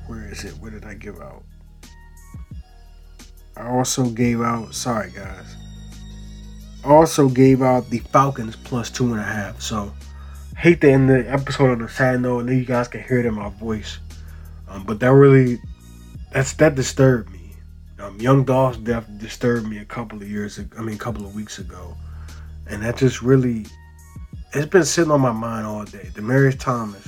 where 0.08 0.28
is 0.30 0.44
it? 0.44 0.54
Where 0.58 0.72
did 0.72 0.86
I 0.86 0.96
give 0.96 1.20
out? 1.22 1.44
I 3.56 3.68
also 3.68 4.10
gave 4.10 4.42
out 4.42 4.74
sorry 4.74 5.12
guys. 5.12 5.56
Also 6.84 7.30
gave 7.30 7.62
out 7.62 7.90
the 7.90 8.00
Falcons 8.00 8.56
plus 8.56 8.90
two 8.90 9.12
and 9.12 9.20
a 9.20 9.24
half. 9.24 9.62
So 9.62 9.94
hate 10.58 10.82
to 10.82 10.92
end 10.92 11.10
the 11.10 11.32
episode 11.32 11.72
on 11.72 11.82
a 11.82 11.90
sad 11.90 12.22
note. 12.22 12.42
I 12.42 12.44
know 12.44 12.52
you 12.52 12.66
guys 12.66 12.88
can 12.88 13.04
hear 13.04 13.20
it 13.20 13.26
in 13.26 13.36
my 13.36 13.50
voice. 13.50 14.00
Um, 14.68 14.84
but 14.86 15.00
that 15.00 15.12
really 15.12 15.60
that's 16.32 16.54
that 16.54 16.76
disturbed 16.76 17.32
me. 17.32 17.43
Um, 18.04 18.20
Young 18.20 18.44
Dolph's 18.44 18.78
death 18.78 19.08
disturbed 19.18 19.68
me 19.68 19.78
a 19.78 19.86
couple 19.86 20.22
of 20.22 20.30
years 20.30 20.58
ago. 20.58 20.76
I 20.78 20.82
mean, 20.82 20.96
a 20.96 21.00
couple 21.00 21.26
of 21.26 21.34
weeks 21.34 21.60
ago, 21.60 21.96
and 22.68 22.84
that 22.84 22.98
just 22.98 23.22
really 23.22 23.66
it's 24.54 24.66
been 24.66 24.84
sitting 24.84 25.12
on 25.12 25.22
my 25.22 25.32
mind 25.32 25.66
all 25.66 25.86
day. 25.86 26.10
Demaryius 26.14 26.60
Thomas, 26.60 27.08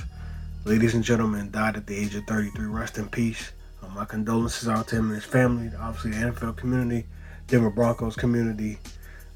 ladies 0.64 0.94
and 0.94 1.04
gentlemen, 1.04 1.50
died 1.50 1.76
at 1.76 1.86
the 1.86 1.94
age 1.94 2.14
of 2.14 2.24
33. 2.24 2.66
Rest 2.66 2.96
in 2.96 3.08
peace. 3.08 3.52
Um, 3.82 3.94
my 3.94 4.06
condolences 4.06 4.68
out 4.68 4.88
to 4.88 4.96
him 4.96 5.06
and 5.06 5.16
his 5.16 5.24
family. 5.24 5.70
Obviously, 5.78 6.12
the 6.12 6.32
NFL 6.32 6.56
community, 6.56 7.06
Denver 7.46 7.70
Broncos 7.70 8.16
community. 8.16 8.78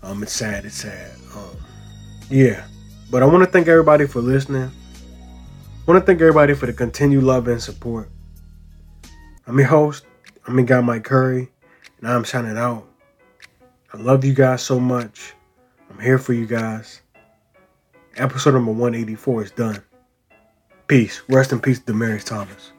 Um, 0.02 0.22
it's 0.22 0.32
sad. 0.32 0.64
It's 0.64 0.76
sad. 0.76 1.12
Um, 1.36 1.56
yeah, 2.30 2.66
but 3.10 3.22
I 3.22 3.26
want 3.26 3.44
to 3.44 3.50
thank 3.50 3.68
everybody 3.68 4.06
for 4.06 4.22
listening. 4.22 4.70
I 4.70 5.90
want 5.90 6.00
to 6.00 6.06
thank 6.06 6.20
everybody 6.20 6.54
for 6.54 6.64
the 6.66 6.72
continued 6.72 7.24
love 7.24 7.48
and 7.48 7.62
support. 7.62 8.08
I'm 9.46 9.58
your 9.58 9.68
host. 9.68 10.04
I'm 10.46 10.56
your 10.56 10.66
guy, 10.66 10.80
Mike 10.80 11.04
Curry, 11.04 11.50
and 11.98 12.08
I'm 12.08 12.24
signing 12.24 12.56
out. 12.56 12.86
I 13.92 13.98
love 13.98 14.24
you 14.24 14.32
guys 14.32 14.62
so 14.62 14.80
much. 14.80 15.34
I'm 15.90 15.98
here 16.00 16.18
for 16.18 16.32
you 16.32 16.46
guys. 16.46 17.02
Episode 18.16 18.54
number 18.54 18.72
184 18.72 19.44
is 19.44 19.50
done. 19.50 19.82
Peace. 20.86 21.22
Rest 21.28 21.52
in 21.52 21.60
peace, 21.60 21.78
Demaryius 21.78 22.24
Thomas. 22.24 22.72